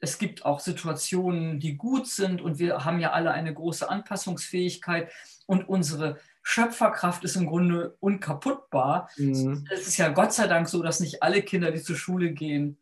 es 0.00 0.18
gibt 0.18 0.44
auch 0.44 0.60
Situationen, 0.60 1.60
die 1.60 1.76
gut 1.76 2.06
sind 2.06 2.40
und 2.40 2.58
wir 2.58 2.84
haben 2.84 3.00
ja 3.00 3.12
alle 3.12 3.32
eine 3.32 3.52
große 3.52 3.88
Anpassungsfähigkeit 3.88 5.10
und 5.46 5.68
unsere 5.68 6.18
Schöpferkraft 6.42 7.24
ist 7.24 7.36
im 7.36 7.46
Grunde 7.46 7.96
unkaputtbar. 8.00 9.10
Mhm. 9.16 9.66
Es 9.70 9.86
ist 9.86 9.98
ja 9.98 10.08
Gott 10.08 10.32
sei 10.32 10.46
Dank 10.46 10.68
so, 10.68 10.82
dass 10.82 11.00
nicht 11.00 11.22
alle 11.22 11.42
Kinder, 11.42 11.70
die 11.70 11.82
zur 11.82 11.96
Schule 11.96 12.32
gehen, 12.32 12.78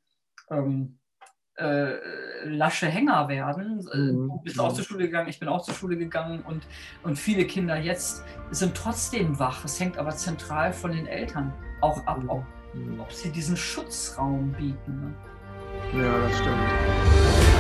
ähm, 0.51 0.99
äh, 1.59 1.99
lasche 2.45 2.87
Hänger 2.87 3.29
werden. 3.29 3.79
Mhm. 3.93 4.29
Du 4.29 4.41
bist 4.45 4.61
auch 4.61 4.73
zur 4.73 4.85
Schule 4.85 5.07
gegangen, 5.07 5.29
ich 5.29 5.41
bin 5.41 5.49
auch 5.49 5.65
zur 5.65 5.75
Schule 5.75 5.97
gegangen 5.97 6.43
und, 6.43 6.67
und 7.03 7.19
viele 7.19 7.47
Kinder 7.47 7.77
jetzt 7.77 8.23
sind 8.51 8.77
trotzdem 8.77 9.39
wach. 9.39 9.65
Es 9.65 9.81
hängt 9.81 9.99
aber 9.99 10.11
zentral 10.11 10.73
von 10.73 10.93
den 10.93 11.07
Eltern 11.07 11.53
auch 11.81 12.07
ab, 12.07 12.23
mhm 12.23 12.47
ob 12.99 13.13
sie 13.13 13.31
diesen 13.31 13.57
Schutzraum 13.57 14.53
bieten. 14.53 15.15
Ne? 15.93 16.03
Ja, 16.03 16.19
das 16.19 16.39
stimmt. 16.39 17.58